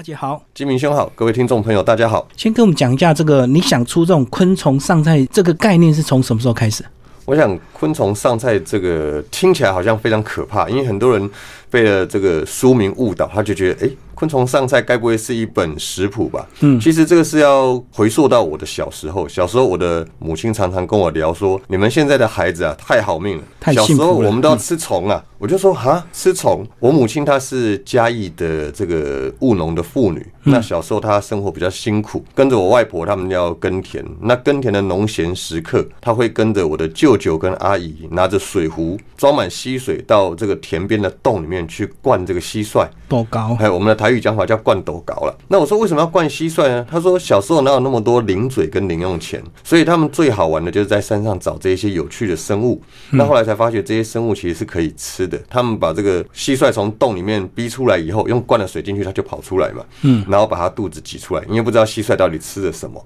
[0.00, 2.26] 阿杰好，金明兄好，各位听众朋友大家好。
[2.34, 6.82] 先跟我们讲一下这个，你想出这种昆虫上菜这个概念是从什么时候开始？
[7.26, 11.30] 我想昆虫上菜这个听起来好像非常可怕，因为很多人
[11.70, 13.90] 被了这个书名误导，他就觉得哎。
[14.12, 16.46] 昆虫上菜该不会是一本食谱吧？
[16.60, 19.26] 嗯，其实这个是要回溯到我的小时候。
[19.26, 23.72] 小时候，我的母亲常常跟我聊说：“你们现在的孩子啊，太好命了。
[23.72, 34.04] 小时候我们都要吃虫啊。”我就说：“啊，吃虫。”我母亲她是嘉义的这个务农的妇女，那小时候她生活比较辛苦，跟着我外婆他们要耕田。
[34.20, 42.86] 那耕田的农闲时刻，她会跟着我的舅舅跟阿姨，拿着水壶装满溪水，到这个田边的洞里面去灌这个蟋蟀。
[43.08, 43.54] 多高？
[43.54, 44.10] 还有我们的台。
[44.10, 45.38] 语讲法叫灌斗高了。
[45.46, 46.84] 那我说为什么要灌蟋蟀呢？
[46.90, 52.82] 他说小时候哪有那么多零嘴跟零用钱，所以他们最好玩的就是在山上找这些有趣的生物。
[53.10, 55.40] 那后来才发觉这些生物其实是可以吃的。
[55.48, 59.84] 他们把这个蟋蟀从洞里面逼出来以后，用灌了水进去，它就跑出来嘛。
[60.02, 63.00] 嗯，然后把它肚子挤出来，因为不知道蟋蟀到底吃了什么。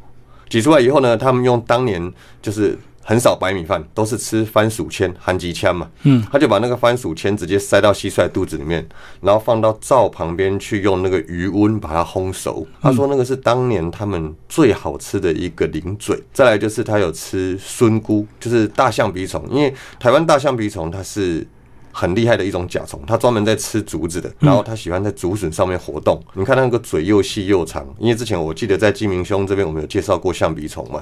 [0.49, 2.79] 挤出来以后呢，他们用当年就是。
[3.05, 5.89] 很少白米饭，都是吃番薯签、含吉签嘛。
[6.03, 8.85] 嗯，他就把那个番薯签直接塞到蟋蟀肚子里面，
[9.21, 12.67] 然后放到灶旁边去，用那个余温把它烘熟。
[12.81, 16.21] 他说那个是当年他们最好吃的一个零嘴。
[16.33, 21.47] 再来就是他有吃孙菇，就是大象鼻虫，因为台湾大象鼻虫它是
[21.95, 26.21] 很厉害的一种甲虫，它专门在吃竹子的，然后它喜欢在竹笋上面活动。
[26.35, 31.01] 你看那个嘴又细又长，因为之前我记得在鸡鸣兄这边我们有介绍过象鼻虫嘛，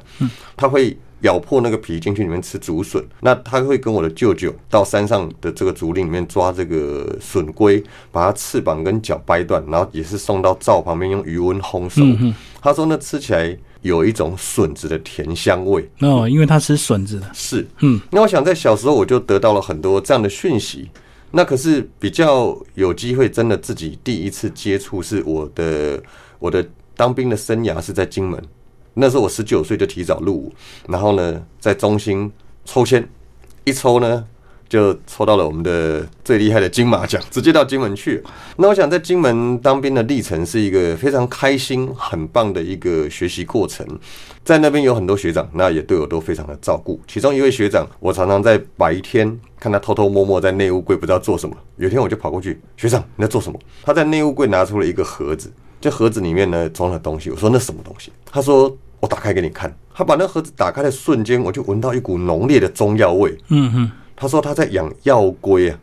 [0.57, 0.97] 它会。
[1.23, 12.03] 咬破那个皮进去里面吃竹笋，那他会跟我的舅舅到山上的这个竹林里面抓这个笋龟，把它翅膀跟脚掰断，然后也是送到灶旁边用余温烘熟。
[12.61, 17.31] 他说那吃起来有一种笋子的甜香味哦，因为它吃笋子的。
[17.35, 20.89] 是，嗯，那我想在小时候我就得到了很多这样的讯息，
[21.33, 26.03] 那可是比较有机会真的自己第一次接触是我的
[26.39, 26.67] 我的
[26.97, 28.43] 当兵的生涯是在金门。
[28.95, 30.53] 那时候我十九岁就提早入伍，
[30.87, 32.31] 然后呢，在中心
[32.65, 33.09] 抽签，
[33.65, 34.25] 一抽呢
[34.73, 38.23] 就抽到了我们的最厉害的金马奖，直接到金门去。
[38.57, 43.87] 那我想在金门当兵的历程是一个非常开心、很棒的一个学习过程。
[44.43, 46.99] 在那边有很多学长，那也对我都非常的照顾。
[47.07, 51.55] 其中一位学长，我常常在白天看他偷偷摸摸在内务柜不知道做什么。
[51.77, 53.59] 有一天我就跑过去，学长你在做什么？
[53.83, 55.53] 他在内务柜拿出了一个盒子。
[55.83, 58.11] 这盒子里面呢装了东西，我说那什么东西？
[58.25, 59.77] 他说我打开给你看。
[59.95, 63.37] 他把那盒子打开的瞬间，我就闻到一股浓烈的中药味。
[63.49, 63.91] 嗯哼，
[64.23, 65.77] 他说他在养药龟啊。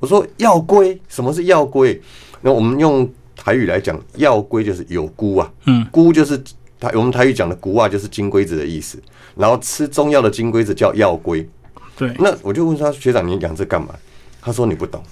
[0.00, 2.00] 我说药龟，什么是药龟？
[2.40, 5.52] 那我们用台语来讲，药龟就是有菇啊。
[5.66, 6.42] 嗯，菇就是
[6.80, 8.98] 台我们台语讲的菇啊，就是金龟子的意思。
[9.36, 11.46] 然后吃中药的金龟子叫药龟。
[11.94, 13.94] 对，那我就问他学长，你养这干嘛？
[14.40, 15.02] 他说你不懂。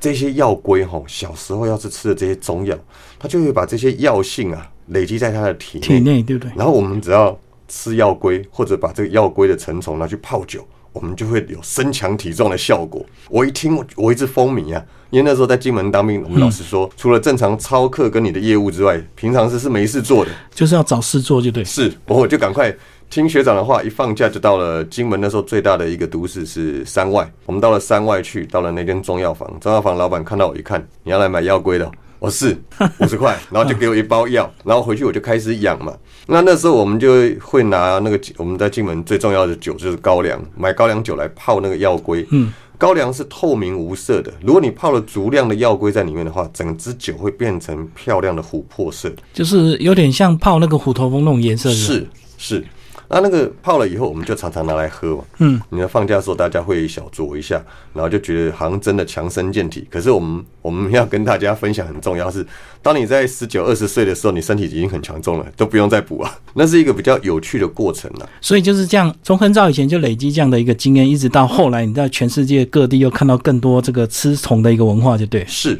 [0.00, 2.74] 这些药龟哈，小时候要是吃的这些中药，
[3.18, 6.50] 它就会把这些药性啊累积在它的体内，体内对不对？
[6.56, 7.38] 然后我们只要
[7.68, 13.04] 吃药龟，或者把这个药龟的成虫拿去泡酒，我们就会有身强体壮的效果。
[13.28, 21.64] 我一听，我一直风靡啊，因为那时候在金门当兵，我们老师说，除了正常操课跟你的业务之外，平常是是没事做的，就是要找事做，就对。
[21.64, 22.74] 是，我就赶快。
[23.10, 25.20] 听学长的话，一放假就到了金门。
[25.20, 27.30] 那时候最大的一个都市是山外。
[27.44, 29.46] 我们到了山外去，到了那间中药房。
[29.60, 31.92] 中药房老板看到我一看，你要来买药龟的，
[32.22, 32.56] 我是
[32.98, 35.92] 五十块，然后就给我一包药，然后回去我就开始养嘛。
[36.28, 42.24] 那那时候我们就会拿那个我们在金门最重要的酒就是高粱，买高粱酒来泡那个药龟。
[42.30, 51.72] 嗯，高粱是透明无色的，如果你泡了足量的药龟在里面的话，整支酒会变成漂亮的琥珀色，就是有点像泡那个虎头蜂那种颜色。
[51.72, 52.06] 是
[52.38, 52.64] 是。
[53.08, 55.24] 那那个泡了以后，我们就常常拿来喝嘛。
[55.38, 59.86] 嗯，你要放假的时候，大家会小酌一下，然后就觉得好像真的强身健体。
[59.90, 62.46] 可是我们我们要跟大家分享很重要是，
[62.80, 66.38] 当你在十九二十岁的时候，你身体已经很强壮了，都不用再补啊。
[66.54, 68.28] 那是一个比较有趣的过程了。
[68.40, 75.44] 所以就是这样，从很早以前就累积这样的一个经验，一直到后来，你在全世界各地又看到更多这个吃虫的一个文化，就对。
[75.46, 75.78] 是，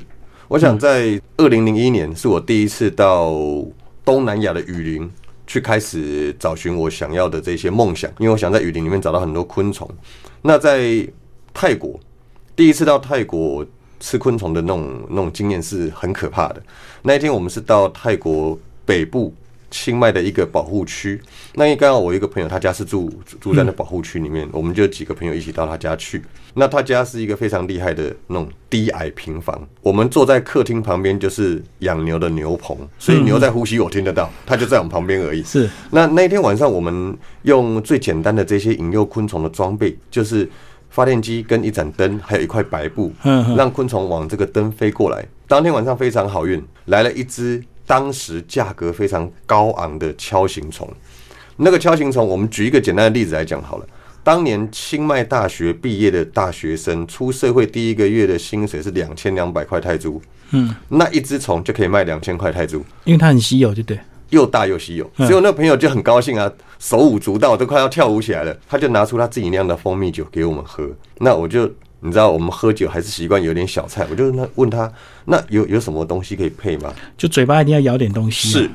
[0.49, 3.33] 我想在二零零一年是我第一次到
[4.05, 5.11] 东南亚的雨林。
[5.47, 9.89] 去开始找寻我想要的这些梦想，因为我想在雨林里面找到很多昆虫。
[10.43, 11.07] 那在
[11.53, 11.99] 泰国，
[12.57, 13.65] 第一次到泰国
[14.01, 16.63] 吃昆虫的那种那种经验是很可怕的。
[17.03, 19.35] 那一天我们是到泰国北部。
[19.73, 21.21] 清迈的一个保护区，
[21.55, 23.11] 那因为刚好我一个朋友，他家是住
[23.41, 26.23] 住在那保护区里面，我们就几个朋友一起到他家去。
[26.55, 35.43] 那他家是一个非常厉害的那种低矮平房，我们坐在客厅旁边就是养牛的牛棚，所以牛在呼吸，我听得到，它就在我们旁边而已。
[35.43, 35.69] 是。
[35.91, 40.47] 那那天晚上，我们用最简单的这些引诱昆虫的装备，就是
[40.91, 43.11] 发电机跟一盏灯，还有一块白布，
[43.57, 45.27] 让昆虫往这个灯飞过来。
[45.49, 50.89] 当天晚上非常好运，来了一只当时价格非常高昂的锹形虫。
[51.57, 53.87] 那个锹形虫，我们举一个简单的例子来讲好了。
[54.25, 60.21] 当年清迈大学毕业的大学生出社会第一个月的薪水是两千两百块泰铢，
[60.53, 63.99] 嗯，那一只虫就可以卖两千块泰铢，因为它很稀有，对不对。
[64.31, 68.57] 又大又稀有，所以我那朋友就很高兴啊，手舞足蹈，都快要跳舞起来了。
[68.67, 70.89] 他就拿出他自己酿的蜂蜜酒给我们喝。
[71.19, 71.71] 那我就
[72.05, 74.93] 你知道，我们喝酒还是习惯有点小菜，我就那问他，
[75.25, 76.93] 那有有什么东西可以配吗？
[77.17, 78.49] 就嘴巴一定要咬点东西。
[78.49, 78.71] 是。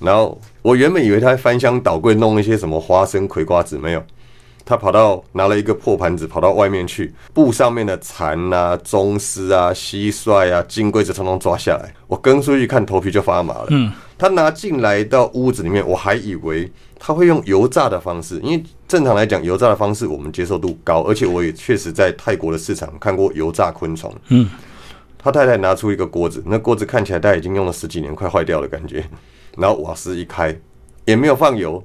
[0.00, 4.02] 然后我原本以为他在翻箱倒柜弄一些什么花生、葵瓜子，没有。
[4.64, 11.94] 他跑到拿了一个破盘子，跑到外面去，布上面的蚕啊、棕丝啊、蟋蟀啊、金龟子通通抓下来。
[12.08, 13.66] 我跟出去看，头皮就发麻了。
[13.70, 16.68] 嗯，他拿进来到屋子里面，我还以为
[16.98, 24.12] 他会用油炸的方式，因为正常来讲，油炸的方式我们接受度高，而且我也确实在泰国的市场看过油炸昆虫。
[24.28, 24.48] 嗯，
[25.18, 29.04] 他太太拿出一个锅子，那锅子看起来他已经用了十几年，快坏掉的感觉。
[29.56, 30.54] 然后瓦斯一开，
[31.04, 31.82] 也没有放油。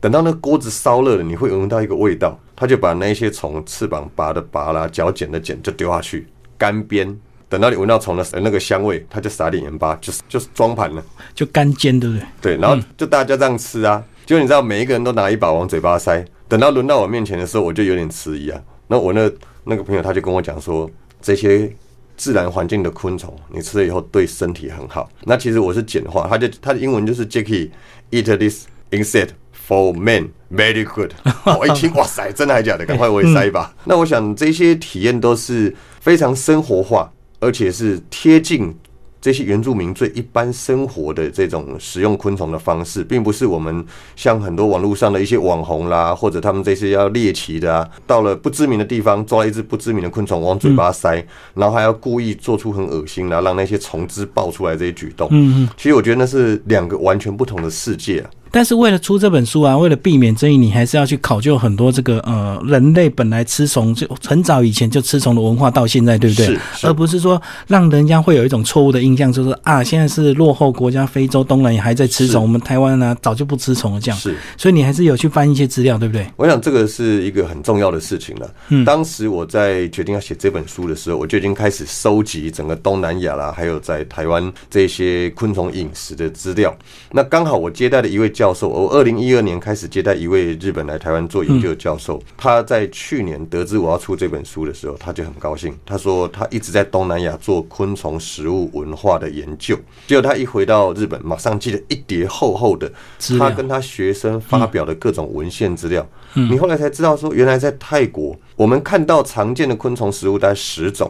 [0.00, 2.38] 等到那锅子烧热了，你会闻到一个味道。
[2.56, 6.26] 他就把那些虫翅膀拔的拔啦，脚剪的剪，就丢下去
[6.56, 7.16] 干煸。
[7.48, 11.02] 等到你闻到虫的那个香味，他就撒点盐巴，就是就是装盘了，
[11.34, 12.26] 就干煎，对不对？
[12.40, 14.02] 对，然后就大家这样吃啊。
[14.24, 16.24] 就你知道，每一个人都拿一把往嘴巴塞。
[16.48, 18.60] 等到轮到我面前的时候，我就有点迟疑啊。
[18.88, 19.30] 那我那
[19.64, 20.90] 那个朋友他就跟我讲说，
[21.20, 21.70] 这些
[22.16, 25.08] 自然环境的昆虫，你吃了以后对身体很好。
[25.22, 27.70] 那其实我是简化，他就他的英文就是 Jackie
[28.10, 29.30] eat this insect。
[29.66, 31.12] For men, very good。
[31.58, 32.84] 我一听，哇塞，真的还假的？
[32.84, 33.74] 赶快我也塞一把。
[33.86, 37.10] 那我想这些体验都是非常生活化，
[37.40, 38.76] 而且是贴近
[39.24, 43.82] 这些原住民最一般生活的这种食用昆虫的方式，并不是我们
[44.14, 55.26] 像很多网络上的一些网红啦，或者他们这些要猎奇的啊，到了不知名的地方抓一只不知名的昆虫往嘴巴塞，然后还要故意做出很恶心的，让那些虫汁爆出来这些举动。
[55.30, 58.22] 嗯嗯，其实我觉得那是两个完全不同的世界。
[58.54, 66.46] 但是为了出这本书啊，为了避免争议，你还是要去考究很多这个呃人类本来吃虫就很早以前就吃虫的文化到现在，对不对？
[66.46, 74.16] 是，而不是说让人家会有一种错误的印象，就是啊，现在是落后国家，非洲、东南亚还在吃虫，我们台湾呢早就不吃虫了这样。
[74.20, 76.24] 是，所以你还是有去翻一些资料，对不对？
[76.36, 78.48] 我想这个是一个很重要的事情了。
[78.68, 86.72] 嗯，当时我在决定要写这本书的时候，我就已经开始收集整个东南亚啦，还有在台湾这些昆虫饮食的资料。
[87.10, 95.74] 那刚好我接待的一位教授，我二零一二年开始接待一位日本来台湾做研究的教授，他在去年得知我要出这本书的时候，他就很高兴。
[95.86, 102.92] 他说他一直在东南亚做昆虫食物文化的研究，结果他一回到日本，马上寄了一叠厚厚的
[103.38, 106.06] 他跟他学生发表的各种文献资料。
[106.34, 111.08] 你后来才知道说，原来在泰国，我们看到常见的昆虫食物大概十种，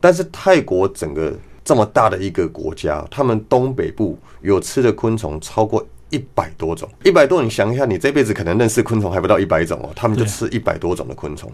[0.00, 1.32] 但是泰国整个
[1.64, 5.86] 这么大的一个国家，他们东北部有吃的昆虫超过。
[6.10, 11.50] 一百多种，一百多，你想一下，你这辈子可能认识昆虫还不到一百种哦，他们就吃一百多种的昆虫。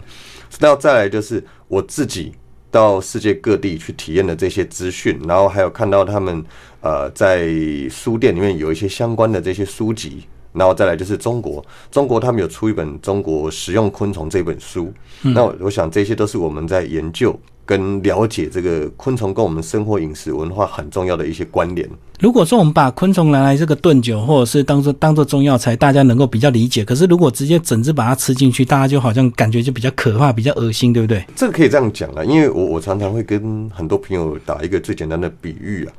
[0.58, 2.32] 那再来就是我自己
[2.70, 6.44] 到世界各地去体验的这些资讯，然后还有看到他们
[6.80, 7.48] 呃在
[7.88, 14.92] 书店里面有一些相关的这些书籍，然后再来就是中国，中国他们有出一本《中国食用昆虫》这本书。
[15.22, 17.38] 那我想这些都是我们在研究。
[17.64, 21.88] 跟了解这个昆虫跟我们生活饮食文化很重要的一些关联。
[22.18, 26.84] 如果说我们把昆虫拿来这个炖酒，或者是当做当做中药材，大家能够比较理解。
[26.84, 31.24] 可是如果直接整只把它吃进去，大家就好像感觉就比较可怕，比较恶心，对不对？
[31.34, 35.92] 这个可以这样讲啊，因为我我常常会跟很多朋友打一个最简单的比喻啊，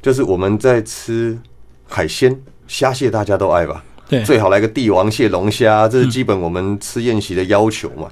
[0.00, 1.36] 就是我们在吃
[1.88, 3.82] 海鲜虾蟹，大家都爱吧？
[4.08, 8.06] 对，最好来个帝王蟹、龙虾，这是基本我们吃宴席的要求嘛。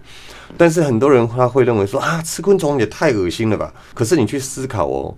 [0.56, 3.72] 但是很多人他会认为说啊，吃昆虫也太恶心了吧？
[3.94, 5.16] 可是你去思考哦，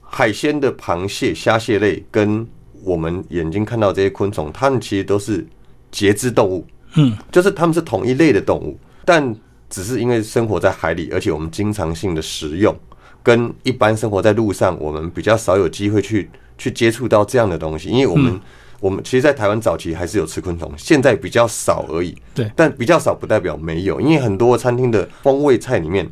[0.00, 2.46] 海鲜的螃蟹、虾蟹类跟
[2.82, 5.46] 我们眼睛看到这些昆虫，它们其实都是
[5.90, 9.34] 节肢动物，嗯，就是它们是同一类的动物，但
[9.68, 12.74] 只是因为生活在海里，而且我们经常性的食用，
[13.22, 18.40] 跟一般生活在路上，我们比较少有机会去去接触到这样的东西，因为我们。
[18.82, 22.16] 我们其实，在台湾早期还是有吃昆虫，现在比较少而已。
[22.34, 26.04] 对，但比较少不代表没有，因为很多餐厅的风味菜里面，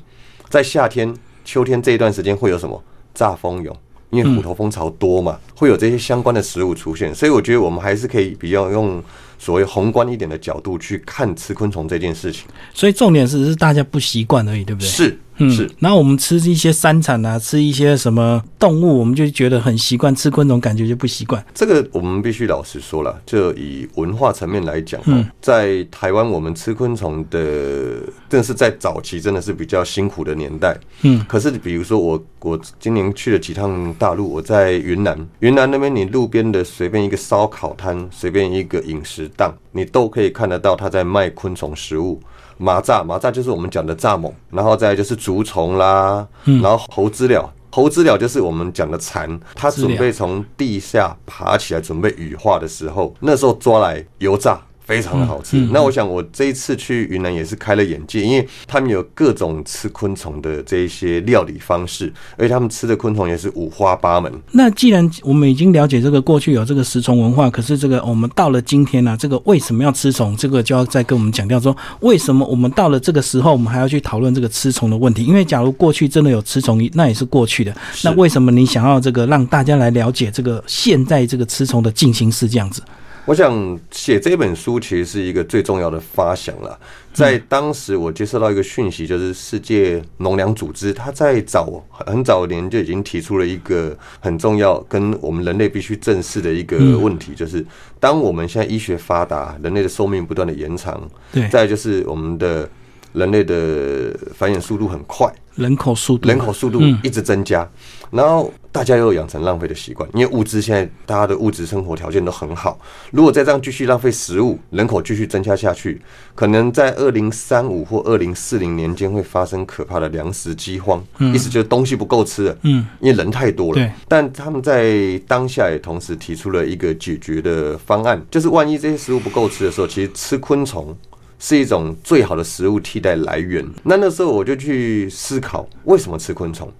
[0.48, 1.12] 在夏天、
[1.44, 2.80] 秋天这一段时间会有什么
[3.12, 3.74] 炸蜂蛹，
[4.10, 7.12] 因为虎头蜂巢多嘛，会有这些相关的食物出现。
[7.12, 9.02] 所以我觉得我们还是可以比较用
[9.40, 12.44] 所谓宏观一点的角度去看吃昆虫这件事情。
[12.72, 14.86] 所以重点是是大家不习惯而已，对不对？
[14.86, 15.18] 是。
[15.42, 15.70] 嗯，是。
[15.78, 21.42] 然后我们吃一些山产啊，吃一些什么动物，我们就觉得很习惯；吃昆虫感觉就不习惯。
[21.54, 25.00] 这个我们必须老实说了，就以文化层面来讲，
[25.40, 30.78] 在台湾我们吃昆虫的，正是在早期真的是比较辛苦的年代。
[31.00, 42.20] 嗯，可是比如说我我今年去了几趟大陆，我在云南，云南那边你路边的随便一个烧烤摊，随便一个饮食档，你都可以看得到他在卖昆虫食物。
[42.58, 54.60] 蚂蚱，蚂蚱就是我们讲的蚱蜢，然后再就是竹虫啦，然后猴知了，猴知了就是我们讲的蚕，它准备从地下爬起来，准备羽化的时候，那时候抓来油炸。
[54.90, 55.56] 非常的好吃。
[55.72, 64.32] 那我想，我这一次去云南也是开了眼界，因为他们有各种吃昆虫的这一些料理方式，而且他们吃的昆虫也是五花八门。
[64.50, 70.36] 那既然我们已经了解这个过去有这个食虫文化，可是这个我们到了今天呢，这个为什么要吃虫？
[70.36, 75.24] 这个就要再跟我们强调说，为什么我们到了这个时候，我们还要去讨论这个吃虫的问题？
[75.24, 77.72] 因为假如过去真的有吃虫，那也是过去的。
[78.02, 82.82] 那为什么你想要这个让大家来了解这个现在这个吃虫的进行是这样子？
[83.30, 86.76] 我想写这本书其实是一个最重要的发想了。
[87.12, 97.64] 在当时，我接收到一个讯息，就是世界农粮组织，它在早很早年就已经提出了一个很重要、跟我们人类必须正视的一个问题，就是
[98.00, 102.68] 当我们现在医学发达，人类的寿命不断的延长，对，再就是我们的
[103.12, 105.32] 人类的繁衍速度很快。
[105.54, 107.68] 人口速度，人口速度一直增加，
[108.10, 112.78] 然后大家又养成浪费的习惯，因为物资现在大家的物质生活条件都很好，
[113.10, 116.00] 如果再这样继续浪费食物，人口继续增加下去，
[116.34, 123.92] 可能在二零三五或二零四零年间会发生可怕的粮食饥荒，意思就是东西不够吃了，嗯，因为人太多了。
[124.08, 130.96] 但他们在当下也同时提出了一个解决的方案，就是万一这些食物不够吃的时候，其实吃昆虫。
[131.42, 133.66] 是一种最好的食物替代来源。
[133.82, 136.70] 那那时候我就去思考，为什么吃昆虫？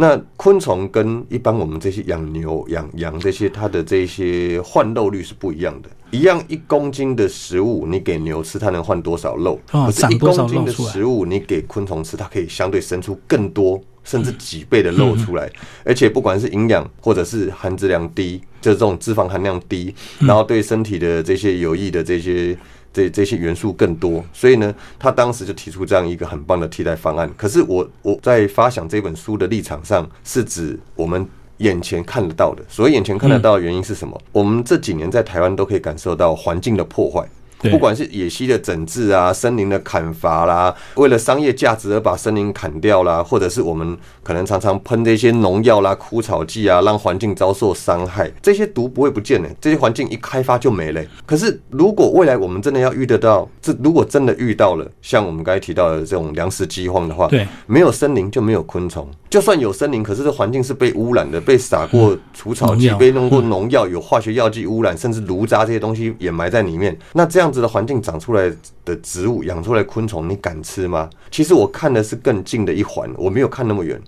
[0.00, 5.88] 那昆虫跟一般我们这些养牛、养羊这些，它的这些换肉率是不一样的。
[6.12, 9.58] 一样一公斤的食物，你给牛吃，它能换多少肉？
[9.66, 15.50] 可是，一公斤的食物，你给昆虫吃，它可以相对生出更多，甚至几倍的肉出来。
[15.84, 22.56] 而且，不管是营养或者是含质量低，就是这种脂肪含量低，然后对身体的这些有益的这些。
[22.98, 27.30] 这这些元素更多，所以呢，他当时就提出这样一个很棒的替代方案。
[27.36, 31.24] 可是我我在发想这本书的立场上，是指我们
[31.58, 32.64] 眼前看得到的。
[32.68, 34.20] 所以眼前看得到的原因是什么？
[34.32, 37.24] 我们这几年在台湾都可以感受到环境的破坏。
[37.62, 48.30] 不管是野溪的整治啊，森林的砍伐啦，为了商业价值而把森林砍掉啦，或者是我们可能常常喷这些农药啦、枯草剂啊，让环境遭受伤害。
[48.40, 51.02] 这些毒不会不见的，这些环境一开发就没了。
[51.26, 59.08] 可是如果未来我们真的要遇得到，这如果真的遇到了，像我们刚才提到的这种粮食饥荒的话，对，没有森林就没有昆虫。
[59.28, 66.96] 就算有森林，可是这环境是被污染的，被撒过除草剂，被弄过农药，有化学药剂污染，甚至炉渣这些东西掩埋在里面。
[67.12, 68.52] 那这样这样子的环境长出来
[68.84, 71.08] 的植物，养出来昆虫，你敢吃吗？
[71.30, 73.98] 其实我看的是更近的一环，我没有看那么远，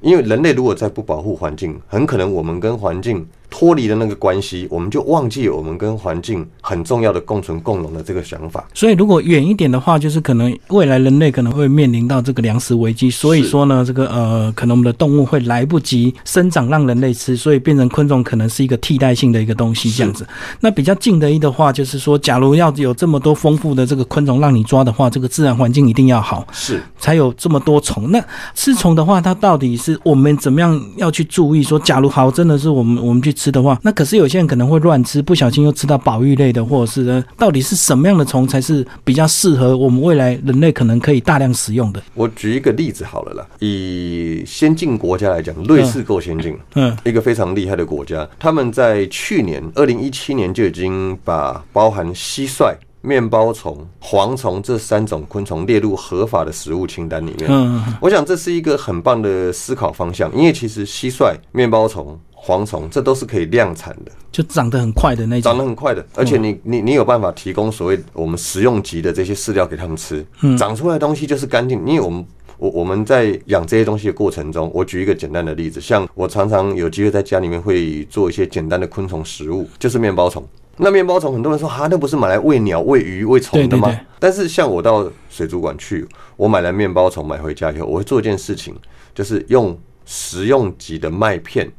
[0.00, 3.26] 因为人类如果再不保护环境，很可能我们跟环境。
[3.56, 8.64] 脱离了那个关系，我们就忘记我们跟环境很重要的共存共荣的这个想法。
[8.74, 13.08] 所以，如果远一点的话，就是可能未来人类可能会面临到这个粮食危机。
[13.08, 20.26] 所以说呢，这个呃，可能我们的动物会来不及生长让人类吃，所以变成昆虫可能是一个替代性的一个东西这样子。
[20.58, 28.10] 那比较近的一的话，就是说，假如要有这么多丰富的这个昆虫让你抓的话，这个自然环境一定要好，是才有这么多虫。
[28.10, 28.20] 那
[28.56, 31.62] 吃虫的话，它到底是我们怎么样要去注意？
[31.62, 33.32] 说，假如好，真的是我们我们去。
[33.43, 42.02] 吃的话，那可是有些人可能会乱吃，不小心又吃到宝玉类的，或者是呢，到底是什么样的虫才是比较适合我们未来人类可能可以大量使用的？
[42.14, 52.74] 我举一个例子好了啦，以先进国家来讲，瑞士够先进，嗯，一个非常厉害的国家，他们在去年二零一七年就已经把包含蟋蟀。
[53.06, 57.44] 面包虫、蝗虫这三种昆虫列入合法的食物清单里面。
[57.50, 65.50] 嗯，我想这是一个很棒的思考方向，因为其实蟋蟀、面包虫、蝗虫这都是可以量产的，就长得很快的那种。
[65.50, 70.24] 长得很快的，而且你你你有办法提供所谓我们食用级的这些饲料给他们吃，
[70.58, 71.78] 长出来的东西就是干净。
[71.86, 72.26] 因为我们
[72.58, 80.46] 我我们在养这些东西的过程中，我举一个简单的例子，像我常常有机会在家里面会做一些简单的昆虫食物，就是面包虫。
[80.76, 83.96] 那面包虫，很多人说啊，那不是买来喂鸟、喂鱼、喂虫的吗？
[84.18, 88.74] 但是像我到水族馆去，我买来面包虫买回家以后，我会做一件事情，
[89.14, 91.70] 就是用食用级的麦片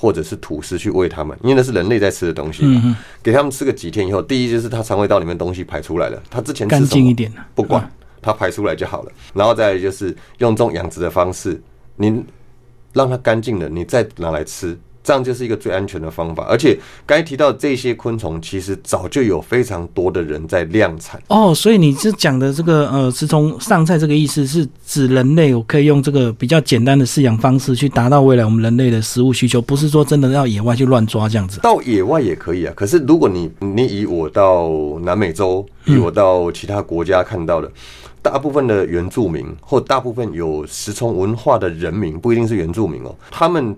[0.00, 2.96] 或者是吐司去喂它们，因为那是人类在吃的东西嘛。
[3.22, 7.86] 给他们吃个几天以后，第一就是它肠胃道里面东西排出来了，它之前吃干净一点啊不管
[8.22, 9.12] 它排出来就好了。
[9.34, 11.60] 然后再来就是用这种养殖的方式，
[11.96, 12.24] 你
[12.94, 14.78] 让它干净了，你再拿来吃。
[15.02, 21.20] 这样就是一个最安全的方法，而且刚才提到这些昆虫，其实早就有非常多的人在量产。
[21.28, 31.60] 哦，所以你是讲的这个呃，是从上菜这个意思是指人类我可以用这个比较简单的饲养方式去达到未来我们人类的食物需求，不是说真的要野外去乱抓这样子。
[31.60, 34.70] 到野外也可以啊，可是如果你你以我到
[35.02, 37.72] 南美洲，以我到其他国家看到的，
[38.20, 43.74] 大部分的原住民或大部分有食虫文化的人民，不一定是原住民哦，他们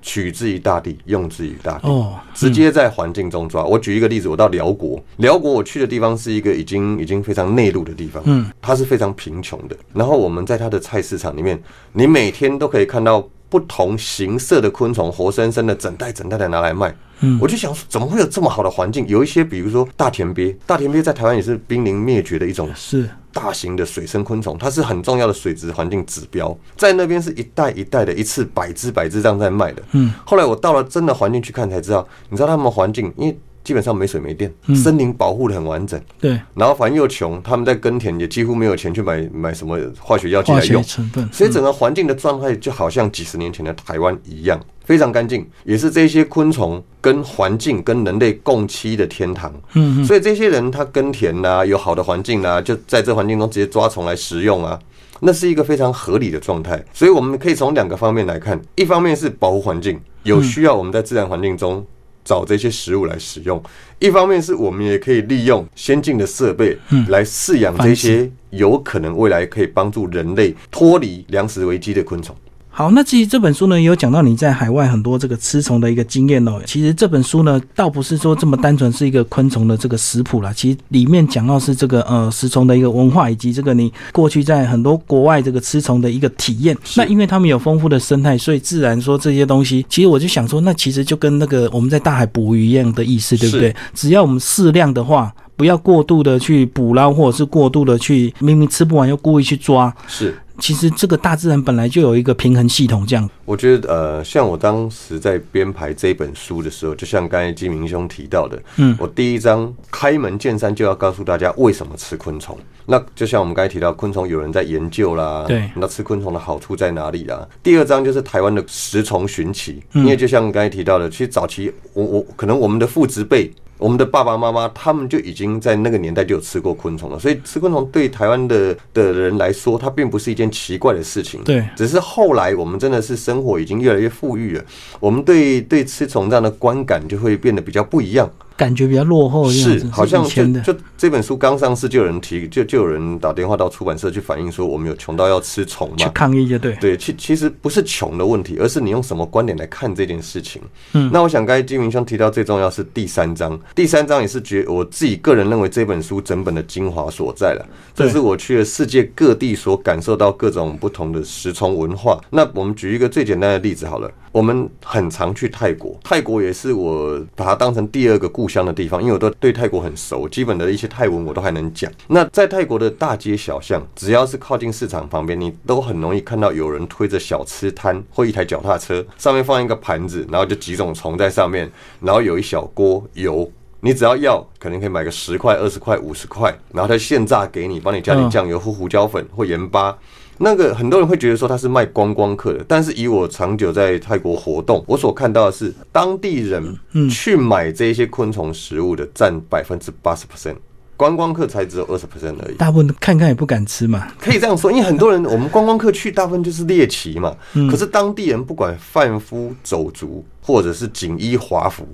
[0.00, 1.88] 取之于大地，用之于大地。
[1.88, 3.64] 哦，直接在环境中抓。
[3.64, 9.76] 我举一个例子，我到辽国，辽国我去的地方是一个已经已经非常内陆的地方，嗯，它是非常贫穷的。
[9.92, 11.60] 然后我们在它的菜市场里面，
[11.92, 16.94] 你每天都可以看到不同形色的昆虫，活生生的整袋整袋的拿来卖。
[17.20, 19.04] 嗯，我就想说，怎么会有这么好的环境？
[19.08, 29.82] 有一些，比如说大田鳖，大田鳖在台湾也是濒临灭绝的一种是大型的水生昆虫，它是很重要的水质环境指标，在那边是一袋一袋的，一次百只百只这样在卖的。
[29.92, 33.36] 嗯，后来我到了真的环境去看才知道，你知道他们环境，因为
[33.68, 36.40] 基本上没水没电，森林保护的很完整，对。
[36.54, 49.52] 然后反正又穷，他们在耕田也几乎没有钱去买买什么化学药剂来用，成分，所以整个环境的状态就好像几十年前的台湾一样，非常干净，也是这些昆虫跟环境跟人类共栖的天堂。
[49.74, 54.80] 嗯，所以这些人他耕田呐、有好的环境呐、就在这环境中直接抓虫来食用啊。
[55.20, 61.84] 那是一个非常合理的状态，所以我们可以从两个方面来看：一方面是保护环境，有需要我们在自然环境中
[62.28, 63.58] 找这些食物来使用；
[63.98, 66.76] 一方面是我们也可以利用先进的设备
[67.08, 72.36] 来饲养这些有可能未来可以帮助人类脱离粮食危机的昆虫。
[72.78, 76.60] 好，那至于这本书呢，也有讲到你在海外很多这个吃虫的一个经验哦。
[76.64, 86.78] 其实这本书呢，倒不是说这么单纯是一个昆虫的这个食谱啦，其实里面讲到是这个呃食虫的一个文化，以及这个你过去在很多国外这个吃虫的一个体验。
[86.94, 93.74] 那因为他们有丰富的生态，所以自然说这些东西，其实我就想说，那其实就跟那个我们在大海捕鱼一样的意思，对不对？
[93.92, 95.34] 只要我们适量的话。
[95.58, 103.28] 不要过度的去捕捞，或者是过度的去明明吃不完又故意去抓，是，其实这个大自然本来就有一个平衡系统，这样。
[103.44, 112.58] 我觉得呃，像我当时在编排这本书的时候，就像刚才金明兄提到的，嗯，我第一章开门见山就要告诉大家为什么吃昆虫。
[112.86, 117.46] 那就像我们刚才提到，昆虫有人在研究啦，对，那吃昆虫的好处在哪里啦？
[117.62, 123.50] 第二章就是台湾的食虫寻奇，因为就像刚才提到的，其实早期我我可能我们的父执辈。
[123.78, 131.42] 我们的爸爸妈妈他们就已经在那个年代就有吃过昆虫了，所以吃昆虫对台湾的的人来说，它并不是一件奇怪的事情。
[131.44, 134.64] 对，只是后来我们真的是生活已经越来越富裕了，
[135.00, 138.28] 我们对对吃虫这样的观感就会变得比较不一样。
[138.56, 146.08] 感觉比较落后是好像就就这本书刚上市，就有人提，就就有人打电话到出版社去反映说，我们有穷到要吃虫去？
[146.08, 146.74] 抗议就对。
[146.80, 150.60] 对，其其实不是穷的问题，而是你用什么观点来看这件事情。
[150.94, 157.66] 嗯，那我想刚才金明兄提到最重要是第三章，第三章也是觉我自己个人认为这本书整本的精华所在了。
[157.94, 162.20] 这是我去了世界各地所感受到各种不同的食虫文化。
[162.30, 171.90] 那我们举一个最简单的例子好了，我们很常去泰国，泰国也是我把它当成第二个故乡的地方，因为我都对泰国很熟，基本的一些泰文我都还能讲。
[172.08, 183.50] 那在泰国的大街小巷，只要是靠近市场旁边，你都很容易看到有人推着小吃摊或一台脚踏车，上面放一个盘子，然后就几种虫在上面，然后有一小锅油。
[183.80, 189.96] 你只要要，可能可以买个十块、二十块、五十块，然后他现榨给你，帮你加点嗯酱油或胡椒粉或盐巴。
[190.40, 196.78] 那个很多人会觉得说他是卖观光客的，但是以我长久在泰国活动，我所看到的是当地人
[197.10, 200.54] 去买这些昆虫食物的占百分之八十 percent，
[200.96, 202.56] 观光客才只有二十 percent 而已。
[202.56, 204.06] 大部分看看也不敢吃嘛。
[204.20, 207.36] 可以这样说，因为很多人我们观光客去大部分就是猎奇嘛，
[207.70, 211.84] 可是当地人不管贩夫走卒或者是锦衣华服，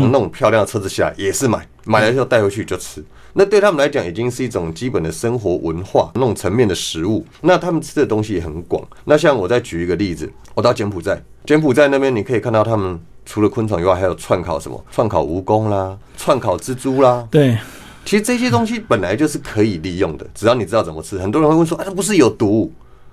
[0.00, 3.04] 从那种漂亮的车子下来也是买，买了之后带回去就吃。
[3.34, 7.24] 那对他们来讲，已经是一种基本的生活文化那种层面的食物。
[7.40, 8.86] 那他们吃的东西也很广。
[9.04, 14.84] 那像我再举一个例子，我到柬埔寨，柬埔寨那边你可以看到他们除了昆虫以外，还有串烤什么？
[14.90, 17.56] 串烤蜈蚣啦，串烤蜘蛛啦，对，
[18.04, 21.18] 其实这些东西本来就是可以利用的，只要你知道怎么吃。
[21.18, 22.70] 很多人会问说：“啊，它不是有毒？”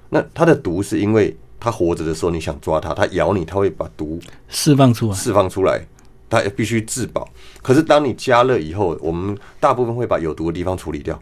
[0.09, 5.15] 那它的毒是因为它活着的时候你想抓它，它咬你，它会把毒释放出来。
[5.15, 5.87] 释放出来，
[6.29, 7.27] 它必须自保。
[7.61, 11.19] 可是当你加热以后，我们大部分会把有毒的地方处理掉，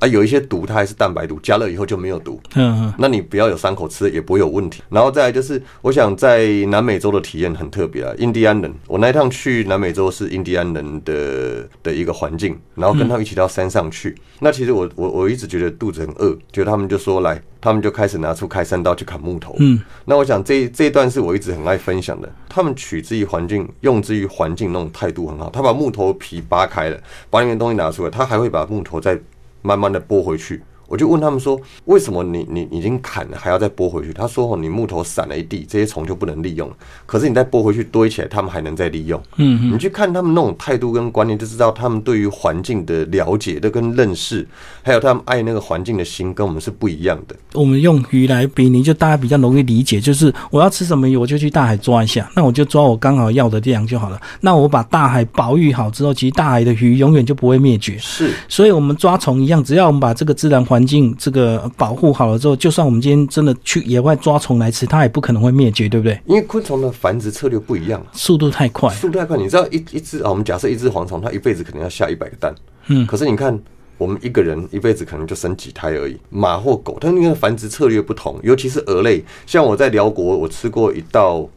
[0.00, 2.40] 啊，有一些毒它还是蛋白毒，加热以后就没有毒。
[2.54, 4.82] 嗯嗯那你不要有伤口吃，也不会有问题。
[4.88, 14.16] 然后再来就是，我想在南美洲的体验很特别啊，印第安人，我那一趟去南美洲是印第安人的的一个环境，然后跟他们一起到山上去。
[14.40, 19.54] 那其实我我我一直觉得肚子很饿，就他们就说来，他们就开始拿出开山刀去砍木头。
[19.58, 22.32] 嗯，那我想这这一段是我一直很爱分享的。
[22.48, 25.50] 他们取之于环境，用之于环境那种态度很好。
[25.50, 29.18] 他把木头皮扒开了，把里面的东西拿出来，他还会把木头再
[29.62, 30.62] 慢慢的拨回去。
[30.90, 34.12] 我就问他们说，为什么你你你已经砍了还要再拨回去？
[34.12, 36.74] 他说哦，你木头散了一地，这些虫就不能利用了。
[37.06, 39.22] 可是你再拨回去堆起来，他们还能再利用。
[39.36, 44.44] 嗯你去看他们那种态度跟观念，就知道他们对于环境的了解的跟认识，
[44.82, 47.36] 还有他们爱那个环境的心，跟我们是不一样的。
[47.54, 54.20] 我们用鱼来比拟，就大家比较容易理解，就是我要吃什么鱼，我就去大海抓一下，那我就抓我刚好要的量就好了。
[54.40, 57.96] 那我把大海保育好之后，其实大海的鱼永远就不会灭绝。
[57.98, 66.20] 是所以，我们抓虫一样，只要我们把这个自然环境这个保护好了之后，就算我们今天真的去野外抓虫来吃，它也不可能会灭绝，对不对？
[66.26, 68.06] 因为昆虫的繁殖策略不一样啊。
[68.12, 72.54] 速度太快，速度太快，你知道一一只啊，我们假设一只蝗虫，它一辈子可能要下一百个蛋，
[72.88, 73.58] 嗯可是你看
[73.98, 81.48] 我们一个人一辈子可能就生几胎而已，马或狗，它那个繁殖策略不同，尤其是蛾类，像我在辽国，我吃过一道。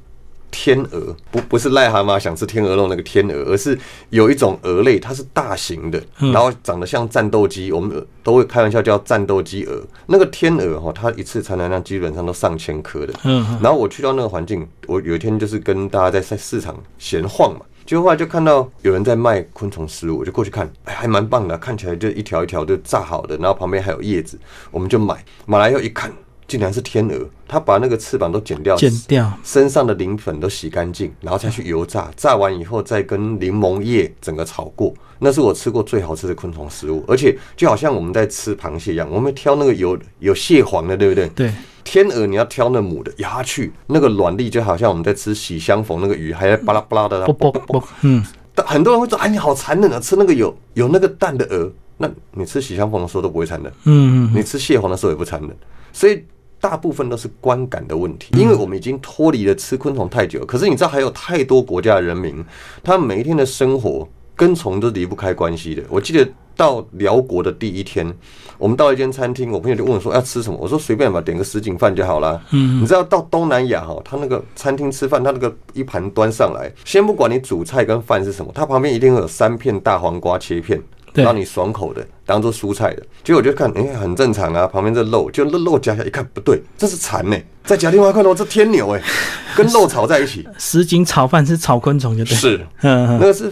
[0.54, 3.78] 天鹅不不是癞蛤蟆想吃天鹅肉那个天鹅，而是
[4.12, 9.82] 有一种鹅类，它是大型的，然后长得像战斗机，我们都会开玩笑叫战斗机鹅。
[10.06, 13.14] 那个天鹅哈，它一次产卵量基本上都上千颗的。
[13.24, 24.40] 嗯，然后我去到那个环境，我有一天就是跟大家在在市场闲晃嘛，结果后来就看到有人在卖昆虫食物，我就过去看，哎，还蛮棒的，看起来就一条一条就炸好的，然后旁边还有叶子，
[24.72, 26.12] 我们就买，买来以后一看，
[26.48, 41.28] 竟然是天鹅，它把那个翅膀都剪掉，剪掉，身上的鳞粉都洗干净，然后再去油炸，炸完以后再跟柠檬叶整个炒过，那是我吃过最好吃的昆虫食物，而且就好像我们在吃螃蟹一样，我们挑那个有有蟹黄的，对不对？
[41.30, 41.54] 对，
[41.84, 55.50] 天鹅你要挑那母的，咬下去那个卵粒就好像我们在吃喜相逢那个鱼，还在巴拉巴拉的，啵啵啵，嗯，但很多人会说：“哎，你好残忍啊，吃那个有有那个蛋的鹅。”那你吃喜相逢的时候都不会残忍，嗯嗯，你吃蟹黄的时候也不残忍，
[55.94, 56.26] 所以
[56.64, 58.30] 大部分都是观感的问题。
[58.40, 62.42] 因为我们已经脱离了吃昆虫太久，可是你知道还有太多国家的人民，
[62.82, 65.84] 他每一天的生活跟虫都离不开关系的。
[65.90, 68.08] 我记得到辽国的第一天，
[68.58, 72.42] 我们到一间餐厅，我朋友就问我说要吃什么，我说随便吧，点个什锦饭就好了。
[72.52, 80.82] 嗯，你知道到东南亚哈，他那个餐厅吃饭，他那个一盘端上来，先不管你主菜跟饭是什么，他旁边一定会有三片大黄瓜切片。
[81.14, 83.04] 对让你爽口的，当做蔬菜的。
[83.24, 84.66] 结果我就看，哎、很正常啊。
[84.66, 89.02] 旁边这肉，就那肉夹起来一看不对，这是蚕呢、再夹另外一块肉，这天牛哎、
[89.56, 93.52] 跟肉炒在一起，什锦炒饭是炒昆虫，就对，是那个是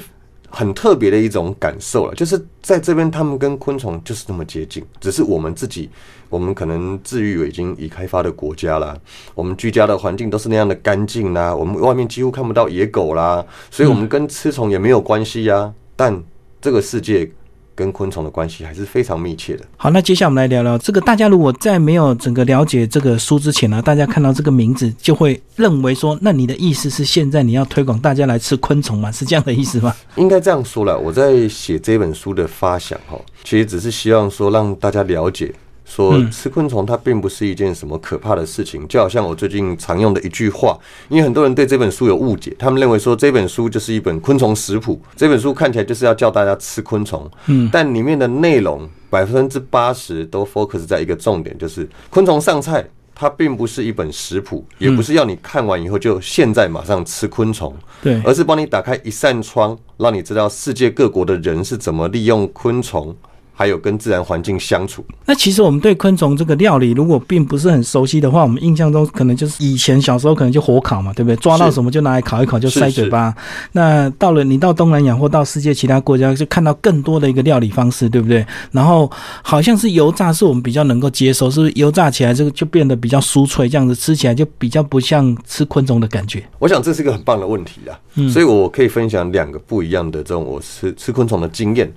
[0.50, 2.16] 很特别的一种感受了。
[2.16, 5.88] 就是在这边，他们跟昆虫就是那么接近，只是我们自己，
[6.30, 8.98] 我们可能自愈已经已开发的国家啦，
[9.36, 16.24] 我们居家的环境都是那样的干净啦，我们外面几乎看不到野狗啦，所以我们跟吃虫也没有关系呀、但
[16.60, 17.32] 这个世界。
[17.76, 19.66] 跟昆虫的关系还是非常密切的。
[19.78, 21.02] 好，那接下来我们来聊聊这个。
[21.02, 29.12] 大家如果在没有整个了解这个书之前呢、大家看到这个名字就会认为说，那你的意思是现在你要推广大家来吃昆虫吗？
[29.12, 29.96] 是这样的意思吗？
[30.16, 35.54] 应该这样说了，我在写这本书的发想哈，其实只是希望说让大家了解，
[35.94, 38.88] 说吃昆虫它并不是一件什么可怕的事情。
[38.88, 52.88] 就好像我最近常用的一句话，因为很多人对这本书有误解，他们认为说这本书就是一本昆虫食谱，这本书看起来就是要教大家吃昆虫，嗯，但里面的内容百分之八十都 focus 在一个重点，就是昆虫上菜。
[53.14, 63.16] 它并不是一本食谱，也不是要你看完以后就现在马上吃昆虫，对，而是帮你打开一扇窗，让你知道世界各国的人是怎么利用昆虫，
[63.62, 65.06] 还有跟自然环境相处。
[65.28, 71.36] 那其实我们对昆虫这个料理，如果并不是很熟悉的话，我们印象中可能就是以前小时候可能就火烤嘛，对不对？
[71.36, 73.32] 抓到什么就拿来烤一烤，就塞嘴巴。
[73.74, 78.44] 那到了你到东南亚或到世界其他国家，就看到更多的一个料理方式，对不对？
[78.72, 79.08] 然后
[79.44, 86.44] 好像是油炸是我们比较能够接受，是不是油炸起来这个就变得比较酥脆，这样子吃起来就比较不像吃昆虫的感觉。
[86.58, 87.94] 我想这是一个很棒的问题啊，
[88.28, 91.92] 所以我可以分享两个不一样的这种我吃吃昆虫的经验。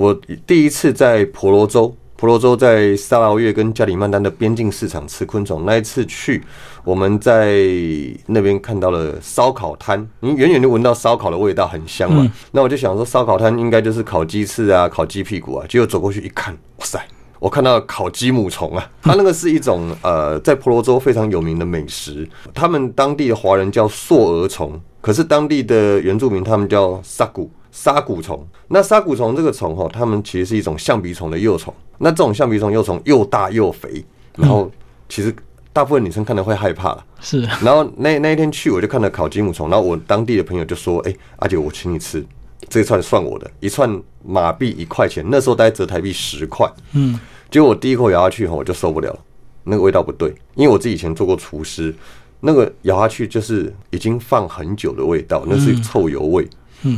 [0.00, 6.42] 我第一次在婆罗洲，婆罗洲在沙劳越跟加里曼丹的边境市场吃昆虫，那一次去，
[6.84, 7.62] 我们在
[8.24, 12.26] 那边看到了烧烤摊，你远远就闻到烧烤的味道，很香嘛。
[12.52, 15.66] 那我就想说，烧烤摊应该就是烤鸡翅啊，烤鸡屁股啊。
[15.68, 16.98] 结果走过去一看，哇塞！
[17.38, 22.26] 我看到烤鸡母虫啊， 它那个是一种呃，在婆罗洲非常有名的美食。
[22.54, 27.50] 他们当地的华人叫硕蛾虫，可是当地的原住民他们叫萨古。
[27.70, 28.46] 沙骨虫。
[28.68, 31.72] 那沙骨虫这个虫哈，它们其实是一种象鼻虫的幼虫。
[31.98, 34.04] 那这种象鼻虫幼虫又大又肥，
[34.36, 34.70] 然后
[35.08, 35.34] 其实
[35.72, 37.04] 大部分女生看到会害怕了。
[37.20, 42.24] 是，然后那那一天去，我就看到烤金母虫，然后我当地的朋友就说：“哎，阿姐，我请你吃
[42.68, 49.18] 这一串，算我的，一串马币一块钱，那时候大概折台币十块。”嗯，结果我第一口咬下去后，我就受不了了，
[49.64, 51.94] 那个味道不对，因为我自己以前做过厨师，
[52.40, 56.42] 那个咬下去就是已经放很久的味道，那是臭油味。
[56.44, 56.50] 嗯，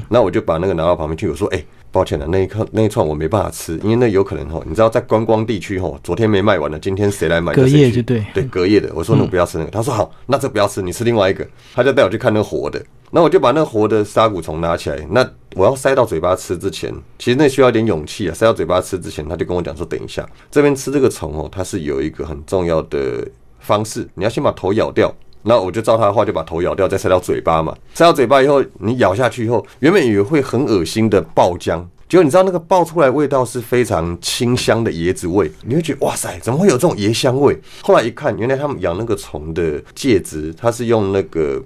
[0.09, 7.53] 那我就把那个拿到旁边去，我说：“哎。”抱歉了，那一颗那一串我没办法吃，因为那有可能哈，你知道在观光地区哈，昨天没卖完的，今天谁来买？
[7.53, 8.91] 隔夜就对，对隔夜的。
[8.95, 11.47] 我说那不要吃那个，他说好，那这不要吃，你吃另外一个。
[11.75, 15.21] 他就带我去看那个活的，那我就把那个活的沙骨虫拿起来，那
[15.55, 18.33] 我要塞到嘴巴吃之前，其实那需要一点勇气啊。
[18.33, 25.15] 塞到嘴巴吃之前，他就跟我讲说，等一下这边吃这个虫哦，它是有一个很重要的方式，你要先把头咬掉。
[25.45, 27.77] 那我就照他的话，就把头咬掉，再塞到嘴巴嘛。
[27.95, 37.59] 塞到嘴巴以后，你咬下去以后，原本以为会很恶心的爆浆，结果你知道那个爆出来味道是非常清香的椰子味，你会觉得哇塞，怎么会有这种椰香味？
[37.83, 41.61] 后来一看，原来他们养那个虫的介质，它是用那个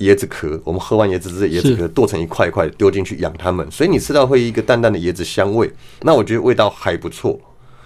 [0.00, 5.72] 椰子壳，我们喝完椰子汁，椰子壳剁成一块一块丢进去养它们，所以你吃到会一个淡淡的椰子香味。
[6.02, 7.40] 那我觉得味道还不错。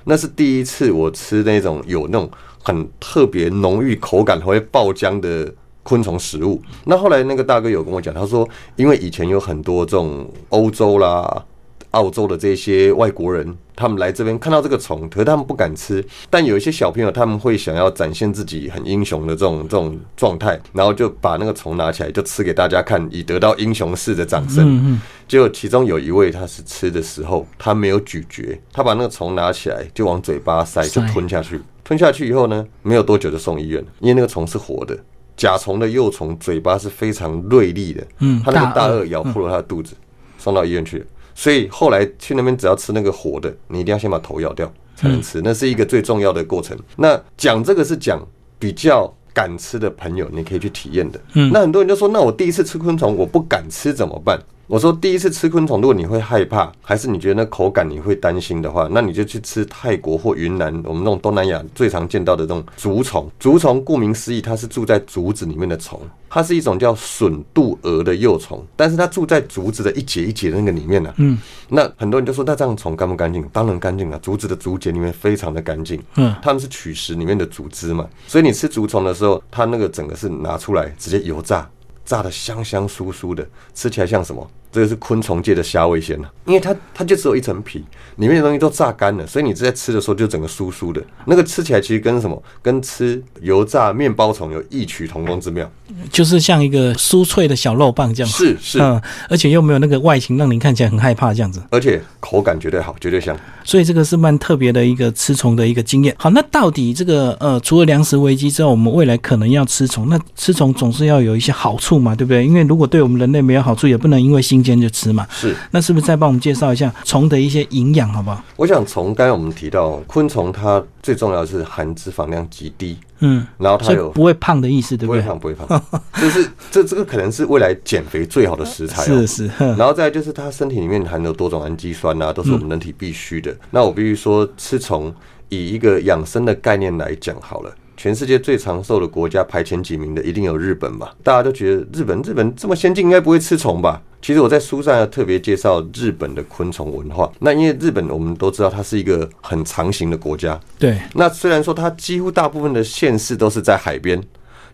[0.09, 2.28] 那是第一次我吃那种有那种。
[2.66, 6.61] 很特别浓郁口感会爆浆的昆虫食物。
[6.85, 11.44] 那后来那个大哥有跟我讲，他说，因为以前有很多这种欧洲啦、
[11.92, 16.05] 澳洲的这些外国人，他们来这边看到这个虫，可是他们不敢吃。
[16.29, 24.64] 但有一些小朋友他们会想要展现自己很英雄的这种这种状态，然后就把那个虫拿起来就吃给大家看，以得到英雄式的掌声。
[24.66, 25.00] 嗯嗯。
[25.29, 31.61] 结果其中有一位他是吃的时候，他没有咀嚼，他把那个虫拿起来就往嘴巴塞，就吞下去。
[31.87, 34.99] 吞下去以后呢，没有多久就送医院了，因为那个虫是活的，
[35.37, 39.94] 甲虫的幼虫嘴巴是非常锐利的，嗯，它那个大颚咬破了它的肚子，
[40.37, 41.07] 送到医院去了。
[41.33, 46.77] 所以后来去那边只要吃那个活的，你一定要先把头咬掉才能吃，那是一个最重要的过程。
[46.96, 48.20] 那讲这个是讲
[48.59, 51.20] 比较敢吃的朋友，你可以去体验的。
[51.35, 54.37] 嗯，那很多人就说，那我第一次吃昆虫，我不敢吃怎么办？
[54.68, 63.31] 我说第一次吃昆虫，如果你会害怕，还是你觉得那口感你会担心的话，那你就去吃泰国或云南，我们那种东南亚最常见到的这种竹虫。
[63.38, 71.14] 竹虫顾名思义，它是住在竹子里面的虫，它是一种叫笋肚蛾的幼虫，但是它住在竹子的一节一节的那个里面呢。
[71.18, 73.48] 嗯，那很多人就说，那这样虫干不干净？
[73.52, 76.02] 当然干净了，竹子的竹节里面非常的干净。
[76.16, 81.70] 嗯，它们是取食里面的竹枝嘛，所以你吃竹虫的时候，它那个整个是拿出来直接油炸。
[82.07, 84.51] 炸的香香酥酥的，吃起来像什么？
[84.72, 87.85] 这个是昆虫界的虾味鲜啊，因为它它就只有一层皮，
[88.16, 91.02] 里面的东西都榨干了，所以你在吃的时候就整个酥酥的。
[91.24, 92.42] 那个吃起来其实跟什么？
[92.62, 95.70] 跟吃油炸面包虫有异曲同工之妙，
[96.11, 98.31] 就是像一个酥脆的小肉棒这样。
[98.31, 103.37] 是是，嗯，而且又没有那个外形让您看起来很害怕这样子，而且口感绝对好，绝对香。
[103.64, 106.14] 所以这个是蛮特别的一个吃虫的一个经验。
[106.18, 112.46] 好，那到底这个呃，除了粮食危机之后，我们未来可能要吃虫，那吃虫总是要有一些好处嘛，对不对？
[112.46, 115.26] 因为如果对我们人类没有好处，也不能因为新鲜就吃嘛。
[115.31, 118.42] 是，那是不是再帮我们介绍一下虫的一些营养，好不好？
[118.57, 125.22] 我想虫，刚才我们提到昆虫，它最重要的是含脂肪量极低，嗯，然后它有不会胖的意思，对不对？
[125.22, 129.02] 不会胖，不会胖， 就是这这个可能是未来减肥最好的食材。
[129.07, 133.55] 是是，然后再就是它身体里面含有多种氨基酸啊，都是我们人体必须的。
[133.70, 135.14] 那我必须说，吃虫
[135.48, 137.72] 以一个养生的概念来讲好了。
[137.96, 141.14] 全世界最长寿的国家排前几名的一定有日本吧？
[141.22, 144.02] 大家都觉得日本日本这么先进，应该不会吃虫吧？
[144.20, 147.30] 其实我在书上要特别介绍日本的昆虫文化。
[147.38, 150.98] 那因为日本我们都知道它是一个很长型的国家，对。
[151.14, 154.20] 那虽然说它几乎大部分的县市都是在海边，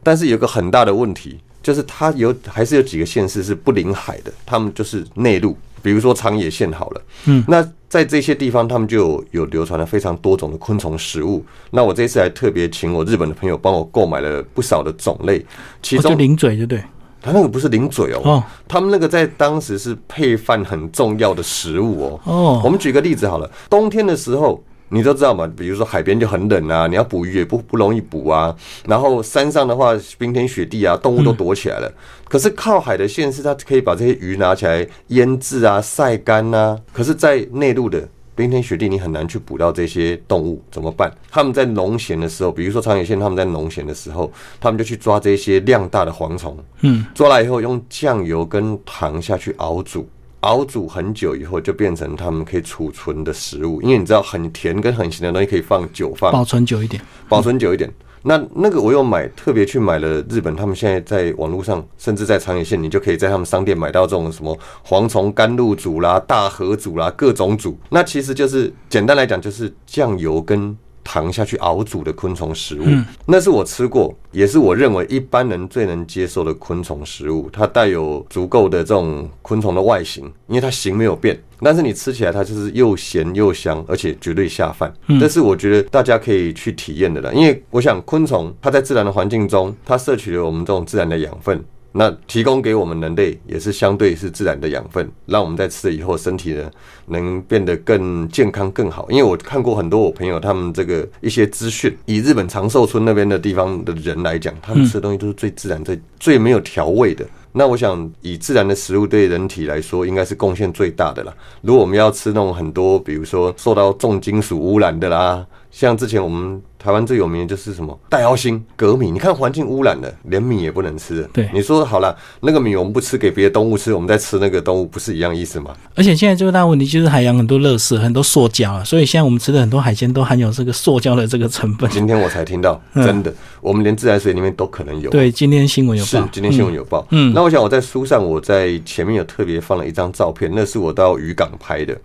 [0.03, 5.57] 但是有个很大的问题，就是它有还是有几个县市是不临海的，他们就是内陆。
[5.83, 11.45] 比如说长野县好了，嗯，那在这些地方，他们就有有流传了非常多种的昆虫食物。
[11.71, 15.45] 那我这次还特别请我日本的朋友帮我购买了不少的种类，
[15.83, 16.83] 其中零嘴就对，
[17.21, 22.21] 他那个不是零嘴哦，他们那个在当时是配饭很重要的食物哦。
[22.25, 24.63] 哦，我们举个例子好了，冬天的时候。
[24.93, 25.51] 你都知道嘛？
[25.57, 28.55] 比如说海边就很冷啊，你要捕鱼也不不容易捕啊。
[28.87, 31.91] 然后山上的话，冰天雪地啊，动物都躲起来了。
[32.29, 36.79] 可是靠海的县市，它可以把这些鱼拿起来腌制啊、晒干呐。
[36.93, 41.11] 可是，在内陆的冰天雪地，你很难去捕到这些动物，怎么办？
[41.31, 46.57] 他们在农闲的时候，比如说长野县，他们在农闲的时候，他们就去抓这些量大的蝗虫。
[46.83, 50.07] 嗯，抓来以后用酱油跟糖下去熬煮。
[50.43, 53.83] 熬煮很久以后，就变成他们可以储存的食物。
[53.83, 57.93] 因为你知道，很甜跟很咸的东西可以放久放，保存久一点，保存久一点。
[58.25, 67.77] 那那个我又买，特别去买了日本，他们现在在网络上，甚至在长野县，你就可以在他们商店买到这种什么蝗虫甘露煮啦、大和煮啦，各种煮。
[67.91, 70.77] 那其实就是简单来讲，就是酱油跟。
[71.05, 72.85] 糖下去熬煮的昆虫食物，
[73.27, 77.49] 那是我吃过，也是我认为一般人最能接受的昆虫食物。
[77.53, 84.93] 它带有足够的这种昆虫的外形，因为它形没有变，但是你吃起来它就是又咸又香，而且绝对下饭。
[85.21, 87.35] 这是我觉得大家可以去体验的了。
[87.35, 91.63] 因为我想昆虫它在自然的环境中，它摄取了我们这种自然的养分。
[91.95, 96.71] 那提供给我们人类也是相对是自然的养分，让我们在吃了以后身体呢
[97.07, 99.07] 能变得更健康更好。
[99.11, 107.27] 因为我看过很多我朋友他们这个一些资讯，以日本长寿村那边的地方的人来讲，他们吃的东西都是最自然、最最没有调味的。
[107.53, 111.35] 那我想以自然的食物对人体来说，应该是贡献最大的了。
[111.61, 116.63] 如果我们要吃那种很多，比如说受到重金属污染的啦，像之前我们。
[116.83, 121.23] 台湾最有名的就是什么代奥星革米，你看环境污染了，连米也不能吃。
[121.33, 125.71] 对，你说好了，那个米我们不吃，给别的动物吃，我们再吃那个动物，不是一样意思吗？
[125.95, 131.89] 而且现在最大问题就是海洋很多垃圾，很多塑胶啊，所以现在我们吃的很多海鲜都含有这个塑胶的这个成分。
[131.91, 135.09] 今天我才听到，真的，我们连自来水里面都可能有。
[135.11, 136.11] 对，今天新闻有报。
[136.11, 137.07] 是，今天新闻有报。
[137.11, 141.97] 嗯，那我想我在书上，我在前面有特别放了一张照片，那是我到渔港拍的。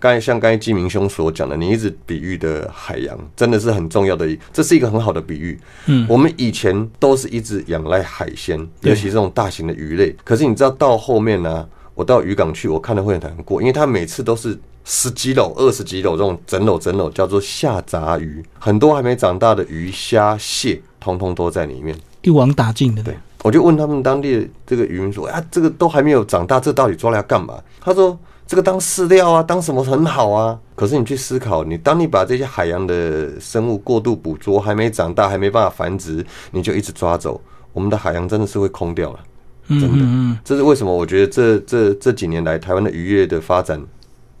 [0.00, 5.58] 刚才像刚才季明兄所讲的，你一直比喻的海洋，真的是很重要的，这是一个很好的比喻。
[5.86, 10.14] 嗯，我们以前都是一直仰赖海鲜，尤其这种大型的鱼类。
[10.24, 23.02] 可是你知道到后面呢，我到渔港去，我看了会很难过，因为它每次都是十几篓、二十几篓这种整篓整篓，叫做下杂鱼，很多还没长大的鱼虾蟹，通通都在里面，一网打尽的。
[23.02, 28.18] 对，我就问他们当地的这个渔民说：“啊，这个都还没有长大，这到底抓来要干嘛？”他说。
[28.46, 30.58] 这个当饲料啊，当什么很好啊？
[30.74, 37.40] 可是你去思考，你当你把这些海洋的生物过度捕捉，还没长大，还没办法繁殖，你就一直抓走，
[37.72, 39.20] 我们的海洋真的是会空掉了。
[39.68, 40.94] 真的，这是为什么？
[40.94, 43.82] 我觉得这这这几年来，台湾的渔业的发展。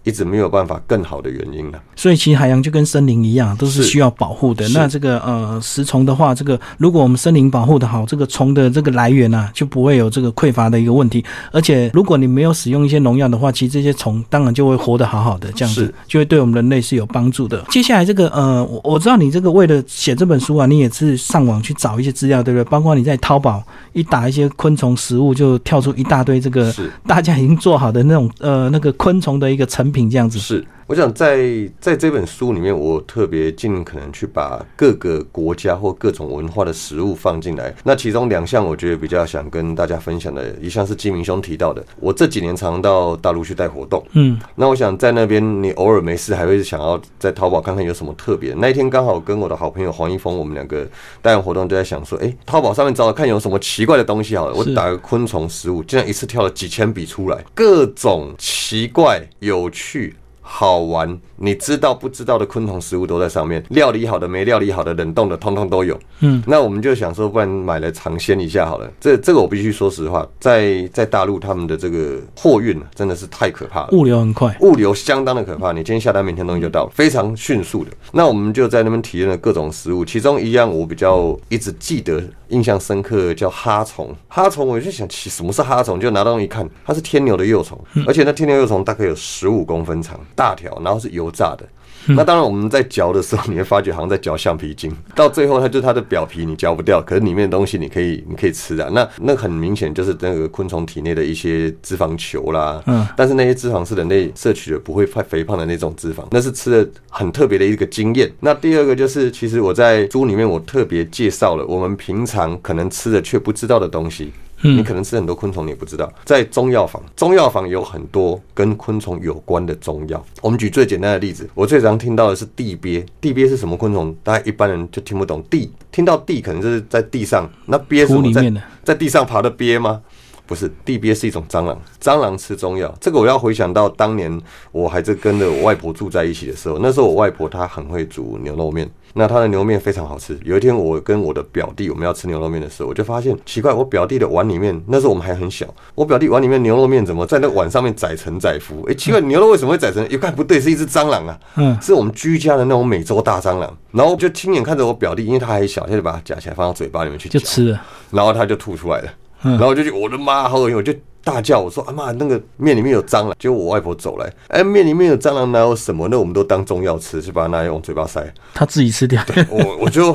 [0.04, 4.68] 一直没有办法更好的原因了，所以其实海洋就跟森林一样，都是需要保护的。
[4.68, 11.24] 那这个呃食虫的话，这个如果我们森林保护的好，这个虫的这个来源呢，就不会有这个匮乏的一个问题。
[11.50, 17.64] 而且如果你没有使用一些农药的话，其实这些虫当然就会活得好好的，这样子就会对我们人类是有帮助的。
[17.70, 22.64] 接下来这个呃，我我知道你这个为了写这本书啊，你也是上网去找一些资料，对不对？
[22.68, 23.62] 包括你在淘宝
[23.94, 26.70] 一打一些昆虫食物，就跳出一大堆这个
[27.06, 29.93] 大家已经做好的那种呃那个昆虫的一个成。
[29.94, 30.62] 品这样子是。
[30.86, 31.48] 我想在
[31.80, 37.74] 在这本书里面，我特别尽可能去把各个国家或各种文化的食物放进来。
[37.82, 41.84] 那其中两项，我觉得比较想跟大家分享的，一项是金明兄提到的。
[41.98, 48.54] 我这几年常到大陆去带活动，嗯，那我想在那边，你偶尔没事还会想要在淘宝看看有什么特别。
[48.58, 50.86] 那一天刚好跟我的好朋友黄一峰，我们两个
[51.22, 54.54] 带完活动就在想说，哎，淘宝上面找找看有什么奇怪的东西好了。
[54.54, 60.14] 我打个昆虫食物，竟然一次跳了几千笔出来，各种奇怪有趣。
[60.46, 65.98] 好玩，你知道不知道的昆虫食物都在上面，料理好的、没料理好的、冷冻的，通通都有。
[66.20, 68.88] 嗯，那我们就想说，不然买来尝鲜一下好了。
[69.00, 75.72] 这这个我必须说实话，在在大陆他们的这个货运真的是太可怕了，物流很快，物流相当的可怕。
[75.72, 77.90] 你今天下单，明天东西就到了，非常迅速的。
[78.12, 84.14] 那我们就在那边体验了各种食物，其中一样我比较一直记得、印象深刻，叫哈虫。
[84.28, 90.20] 哈虫，我就想起什么是哈虫，就拿到一看，它是天牛的幼虫，而且那天牛幼虫大概有十五公分长。
[90.34, 91.64] 大条，然后是油炸的。
[92.08, 94.94] 那当然，我们在嚼的时候，你会发觉好像在嚼橡皮筋。
[95.16, 98.90] 到最后，它就它的表皮你嚼不掉，可是里面的东西你可以你可以吃啊。
[98.92, 102.82] 那那很明显就是那个昆虫体内的一些脂肪球啦。
[102.84, 103.06] 嗯。
[103.16, 108.30] 但是那些脂肪是人类摄取的不会太肥胖的那种脂肪，那是吃的很特别的一个经验。
[108.40, 114.30] 那第二个就是，其实我在书里面我特别介绍了我们平常可能吃的却不知道的东西。
[114.64, 120.24] 你可能吃很多昆虫，你不知道，在中药房，中药房有很多跟昆虫有关的中药。
[120.40, 123.04] 我们举最简单的例子，我最常听到的是地鳖。
[123.20, 124.16] 地鳖是什么昆虫？
[124.22, 125.42] 大家一般人就听不懂。
[125.50, 130.00] 地听到地，可能就是在地上，那鳖是在在地上爬的鳖吗？
[130.46, 132.94] 不是，地鳖是一种蟑螂，蟑螂吃中药。
[133.00, 134.40] 这个我要回想到当年
[134.72, 140.38] 我还是跟着我外婆住在一起的时候，那时候我外婆她很会煮牛肉面，那他的牛肉面非常好吃。
[140.44, 148.84] 有一天我跟我的表弟我们要吃牛肉面的时候，我就发现奇怪，我表弟的碗里面，那时候我们还很小，我表弟碗里面牛肉面怎么在那碗上面载沉载浮？
[148.88, 150.04] 哎，奇怪，牛肉为什么会载沉？
[150.12, 153.72] 一看不对，是一只蟑螂啊，嗯，是我们居家的那种美洲大蟑螂。
[153.92, 159.08] 然后就亲眼看着我表弟，因为他还小，他就把它夹起来放到嘴巴里面去就吃了，然后他就吐出来了。
[159.42, 160.76] 然后我就觉得我的妈，好恶心！
[160.76, 160.92] 我就
[161.24, 163.34] 大叫，我说阿妈，那个面里面有蟑螂。
[163.38, 166.06] 结果我外婆走来，哎，面里面有蟑螂，哪有什么？
[166.08, 168.22] 那我们都当中药吃，是把它拿来往嘴巴塞。
[168.52, 169.24] 他自己吃掉。
[169.48, 170.14] 我我就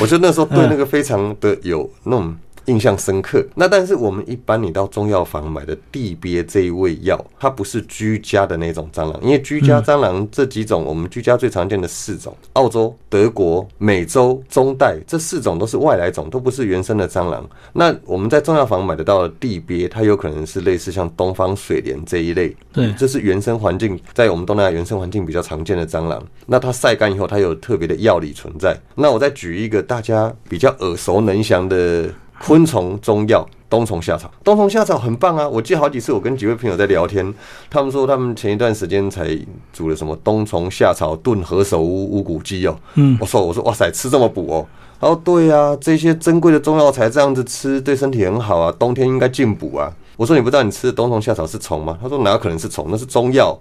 [0.00, 2.36] 我就那时候对那个非常的有那种。
[2.66, 3.44] 印象深刻。
[3.54, 17.48] 那但是我们一般你到中药房买的地鳖这一味药，它不是居家的那种蟑螂，因为居家蟑螂这几种，我们居家最常见的四种，澳洲、德国、美洲、中代这四种都是外来种，都不是原生的蟑螂。
[17.72, 26.22] 那我们在中药房买得到的地鳖，它有可能是类似像东方水莲这一类，对，这是原生环境在我们东南亚原生环境比较常见的蟑螂。
[26.46, 28.78] 那它晒干以后，它有特别的药理存在。
[28.94, 32.08] 那我再举一个大家比较耳熟能详的。
[32.44, 35.48] 昆虫中药冬虫夏草，冬虫夏草很棒啊！
[35.48, 37.32] 我记得好几次我跟几位朋友在聊天，
[37.70, 39.38] 他们说他们前一段时间才
[39.72, 42.76] 煮了什么冬虫夏草炖何首乌乌骨鸡哦。
[42.94, 44.66] 嗯，我说我说哇塞，吃这么补哦。
[45.00, 49.92] 他说对啊，这些珍贵的中药材这样子吃对身体很好啊，冬天应该进补啊。
[50.16, 51.96] 我说你不知道你吃的冬虫夏草是虫吗？
[52.02, 53.56] 他说哪有可能是虫，那是中药。